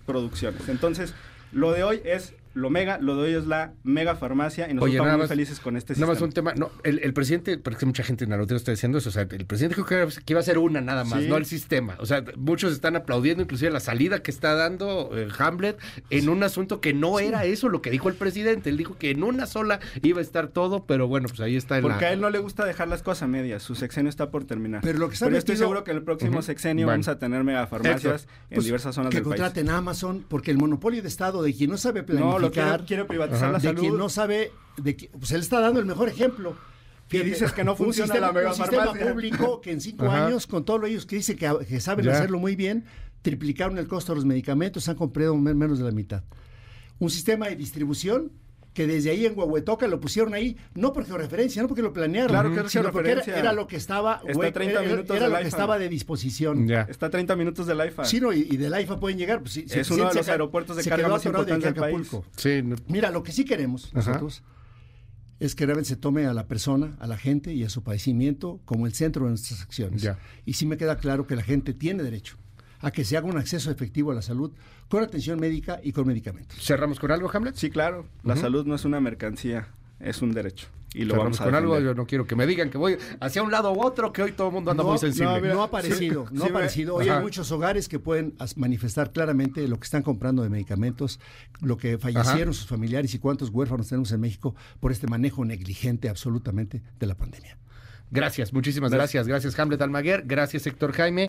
producciones. 0.06 0.68
Entonces, 0.68 1.14
lo 1.52 1.72
de 1.72 1.84
hoy 1.84 2.00
es 2.04 2.34
lo 2.54 2.70
mega, 2.70 2.98
lo 2.98 3.16
de 3.16 3.22
hoy 3.22 3.34
es 3.34 3.46
la 3.46 3.72
mega 3.82 4.14
farmacia 4.16 4.66
y 4.68 4.74
nosotros 4.74 4.90
Oye, 4.90 4.98
estamos 4.98 5.18
muy 5.18 5.28
felices 5.28 5.60
con 5.60 5.76
este 5.76 5.94
Nada 5.94 6.06
más 6.06 6.18
sistema. 6.18 6.50
un 6.50 6.56
tema, 6.56 6.66
no, 6.66 6.70
el, 6.84 6.98
el 7.02 7.12
presidente, 7.14 7.58
porque 7.58 7.86
mucha 7.86 8.02
gente 8.02 8.24
en 8.24 8.30
la 8.30 8.42
está 8.42 8.70
diciendo 8.72 8.98
eso, 8.98 9.08
o 9.08 9.12
sea, 9.12 9.22
el 9.22 9.46
presidente 9.46 9.76
dijo 9.76 9.86
que, 9.86 10.06
que 10.24 10.32
iba 10.32 10.40
a 10.40 10.42
ser 10.42 10.58
una 10.58 10.80
nada 10.80 11.04
más, 11.04 11.22
Sí. 11.22 11.28
no 11.28 11.36
el 11.36 11.46
sistema. 11.46 11.96
O 11.98 12.06
sea, 12.06 12.24
muchos 12.36 12.72
están 12.72 12.96
aplaudiendo 12.96 13.42
inclusive 13.42 13.70
la 13.70 13.80
salida 13.80 14.22
que 14.22 14.30
está 14.30 14.54
dando 14.54 15.10
eh, 15.16 15.28
Hamlet 15.38 15.78
en 16.10 16.28
un 16.28 16.42
asunto 16.42 16.80
que 16.80 16.92
no 16.92 17.18
era 17.20 17.44
eso 17.44 17.68
lo 17.68 17.80
que 17.82 17.90
dijo 17.90 18.08
el 18.08 18.14
presidente. 18.14 18.70
Él 18.70 18.76
dijo 18.76 18.96
que 18.98 19.10
en 19.10 19.22
una 19.22 19.46
sola 19.46 19.80
iba 20.02 20.18
a 20.18 20.22
estar 20.22 20.48
todo, 20.48 20.84
pero 20.84 21.08
bueno, 21.08 21.28
pues 21.28 21.40
ahí 21.40 21.56
está 21.56 21.76
en 21.78 21.82
Porque 21.82 22.02
la... 22.04 22.08
a 22.08 22.12
él 22.12 22.20
no 22.20 22.30
le 22.30 22.38
gusta 22.38 22.64
dejar 22.64 22.88
las 22.88 23.02
cosas 23.02 23.22
a 23.22 23.26
medias. 23.28 23.62
Su 23.62 23.74
sexenio 23.74 24.10
está 24.10 24.30
por 24.30 24.44
terminar. 24.44 24.80
Pero 24.82 24.98
lo 24.98 25.08
que 25.08 25.14
está 25.14 25.30
yo 25.30 25.36
estoy 25.36 25.54
metido- 25.54 25.64
seguro 25.66 25.84
que 25.84 25.92
en 25.92 25.96
el 25.98 26.02
próximo 26.02 26.42
sexenio 26.42 26.86
Bueno. 26.86 26.94
vamos 27.04 27.08
a 27.08 27.18
tener 27.18 27.44
megafarmacias 27.44 28.26
en 28.50 28.54
Pues, 28.56 28.64
diversas 28.66 28.94
zonas 28.94 29.10
que 29.10 29.16
del 29.18 29.24
país. 29.24 29.40
contraten 29.40 29.70
a 29.70 29.76
Amazon, 29.78 30.24
porque 30.28 30.50
el 30.50 30.58
monopolio 30.58 31.00
de 31.02 31.08
Estado 31.08 31.42
de 31.42 31.54
quien 31.54 31.70
no 31.70 31.76
sabe 31.76 32.02
No, 32.08 32.38
lo 32.42 32.50
planificar, 32.50 32.70
quiere, 32.80 32.86
quiere 32.86 33.04
privatizar 33.06 33.44
Ajá. 33.44 33.52
la 33.52 33.58
de 33.58 33.64
salud. 33.68 33.80
quien 33.80 33.96
no 33.96 34.08
sabe, 34.08 34.52
de 34.76 34.96
que, 34.96 35.08
pues 35.08 35.30
él 35.32 35.40
está 35.40 35.60
dando 35.60 35.80
el 35.80 35.86
mejor 35.86 36.08
ejemplo. 36.08 36.56
Y 37.10 37.18
dices 37.18 37.52
que 37.52 37.62
no 37.62 37.72
Un 37.72 37.76
funciona 37.76 38.06
sistema- 38.14 38.32
la 38.32 38.48
Un 38.50 38.54
sistema 38.56 38.92
público 38.94 39.60
que 39.60 39.70
en 39.72 39.80
cinco 39.82 40.06
Ajá. 40.06 40.26
años, 40.28 40.46
con 40.46 40.64
todos 40.64 40.88
ellos 40.88 41.04
que 41.04 41.16
dice 41.16 41.36
que, 41.36 41.50
que 41.68 41.78
saben 41.80 42.06
Ya. 42.06 42.12
hacerlo 42.12 42.38
muy 42.38 42.56
bien, 42.56 42.84
triplicaron 43.20 43.76
el 43.78 43.86
costo 43.86 44.12
de 44.12 44.16
los 44.16 44.24
medicamentos, 44.24 44.88
han 44.88 44.96
comprado 44.96 45.36
men- 45.36 45.58
menos 45.58 45.78
de 45.78 45.84
la 45.84 45.90
mitad. 45.90 46.22
Un 46.98 47.10
sistema 47.10 47.48
de 47.48 47.56
distribución 47.56 48.32
que 48.72 48.86
desde 48.86 49.10
ahí 49.10 49.26
en 49.26 49.38
Huehuetoca 49.38 49.86
lo 49.86 50.00
pusieron 50.00 50.32
ahí, 50.34 50.56
no 50.74 50.92
porque 50.92 51.12
referencia, 51.12 51.60
no 51.60 51.68
porque 51.68 51.82
lo 51.82 51.92
planearon, 51.92 52.30
Claro 52.30 52.52
que 52.54 52.60
es 52.60 52.72
sino 52.72 52.90
porque 52.90 53.10
era, 53.26 53.52
lo 53.52 53.66
que 53.66 53.76
estaba, 53.76 54.22
Está 54.26 54.38
hue- 54.40 54.48
a 54.48 54.52
30 54.52 54.80
era- 54.80 54.90
minutos 54.90 55.16
era 55.16 55.24
del 55.26 55.32
lo 55.32 55.36
que 55.38 55.42
IFA. 55.42 55.48
estaba 55.56 55.78
de 55.78 55.88
disposición. 55.88 56.66
Ya. 56.68 56.82
Está 56.82 57.06
a 57.06 57.10
30 57.10 57.36
minutos 57.36 57.66
del 57.66 57.86
IFA. 57.86 58.04
Sí, 58.06 58.20
no, 58.20 58.32
y, 58.32 58.46
y 58.50 58.56
del 58.56 58.72
AIFA 58.72 58.98
pueden 58.98 59.18
llegar. 59.18 59.40
Pues, 59.40 59.52
sí, 59.52 59.66
Es 59.68 59.86
sí, 59.86 59.92
uno 59.94 60.08
de 60.08 60.14
los 60.14 60.28
aeropuertos 60.28 60.76
de 60.76 60.84
carga 60.84 61.08
más 61.08 61.24
importantes 61.26 61.74
del. 61.74 62.06
Sí, 62.36 62.62
no- 62.62 62.76
Mira, 62.88 63.10
lo 63.10 63.22
que 63.22 63.32
sí 63.32 63.44
queremos 63.44 63.86
Ajá. 63.94 63.96
nosotros 64.10 64.42
es 65.38 65.54
que 65.54 65.66
realmente 65.66 65.88
se 65.88 65.96
tome 65.96 66.26
a 66.26 66.32
la 66.32 66.46
persona, 66.46 66.96
a 67.00 67.06
la 67.06 67.16
gente 67.18 67.52
y 67.52 67.64
a 67.64 67.68
su 67.68 67.82
padecimiento 67.82 68.60
como 68.64 68.86
el 68.86 68.94
centro 68.94 69.24
de 69.24 69.30
nuestras 69.30 69.60
acciones. 69.60 70.00
Ya. 70.00 70.18
Y 70.46 70.54
sí 70.54 70.66
me 70.66 70.76
queda 70.76 70.96
claro 70.98 71.26
que 71.26 71.34
la 71.36 71.42
gente 71.42 71.74
tiene 71.74 72.02
derecho 72.04 72.36
a 72.82 72.90
que 72.90 73.04
se 73.04 73.16
haga 73.16 73.26
un 73.26 73.38
acceso 73.38 73.70
efectivo 73.70 74.10
a 74.10 74.14
la 74.14 74.22
salud 74.22 74.52
con 74.88 75.02
atención 75.02 75.40
médica 75.40 75.80
y 75.82 75.92
con 75.92 76.06
medicamentos. 76.06 76.58
¿Cerramos 76.60 77.00
con 77.00 77.10
algo, 77.10 77.30
Hamlet? 77.32 77.54
Sí, 77.54 77.70
claro. 77.70 78.06
La 78.24 78.36
salud 78.36 78.66
no 78.66 78.74
es 78.74 78.84
una 78.84 79.00
mercancía, 79.00 79.68
es 80.00 80.20
un 80.20 80.32
derecho. 80.32 80.68
Y 80.94 81.04
lo 81.04 81.14
Cerramos 81.14 81.38
vamos 81.38 81.40
a 81.40 81.44
con 81.44 81.54
algo, 81.54 81.80
yo 81.80 81.94
no 81.94 82.06
quiero 82.06 82.26
que 82.26 82.36
me 82.36 82.46
digan 82.46 82.68
que 82.68 82.76
voy 82.76 82.98
hacia 83.20 83.42
un 83.42 83.50
lado 83.50 83.72
u 83.72 83.82
otro, 83.82 84.12
que 84.12 84.22
hoy 84.22 84.32
todo 84.32 84.48
el 84.48 84.52
mundo 84.52 84.72
anda 84.72 84.82
no, 84.82 84.90
muy 84.90 84.98
sensible. 84.98 85.40
no, 85.40 85.54
no 85.54 85.62
ha 85.62 85.66
aparecido, 85.66 86.26
sí, 86.28 86.34
no 86.34 86.42
sí, 86.42 86.46
ha 86.48 86.50
aparecido. 86.50 86.96
Hoy 86.96 87.08
Ajá. 87.08 87.16
hay 87.16 87.22
muchos 87.22 87.50
hogares 87.50 87.88
que 87.88 87.98
pueden 87.98 88.34
manifestar 88.56 89.10
claramente 89.10 89.66
lo 89.68 89.78
que 89.78 89.84
están 89.84 90.02
comprando 90.02 90.42
de 90.42 90.50
medicamentos, 90.50 91.18
lo 91.62 91.78
que 91.78 91.96
fallecieron 91.96 92.52
sus 92.52 92.66
familiares 92.66 93.14
y 93.14 93.18
cuántos 93.18 93.48
huérfanos 93.48 93.88
tenemos 93.88 94.12
en 94.12 94.20
México 94.20 94.54
por 94.80 94.92
este 94.92 95.06
manejo 95.06 95.44
negligente 95.46 96.10
absolutamente 96.10 96.82
de 96.98 97.06
la 97.06 97.14
pandemia. 97.14 97.56
Gracias, 98.10 98.52
muchísimas 98.52 98.92
gracias. 98.92 99.26
Gracias, 99.26 99.58
Hamlet 99.58 99.80
Almaguer. 99.80 100.24
Gracias, 100.26 100.66
Héctor 100.66 100.92
Jaime. 100.92 101.28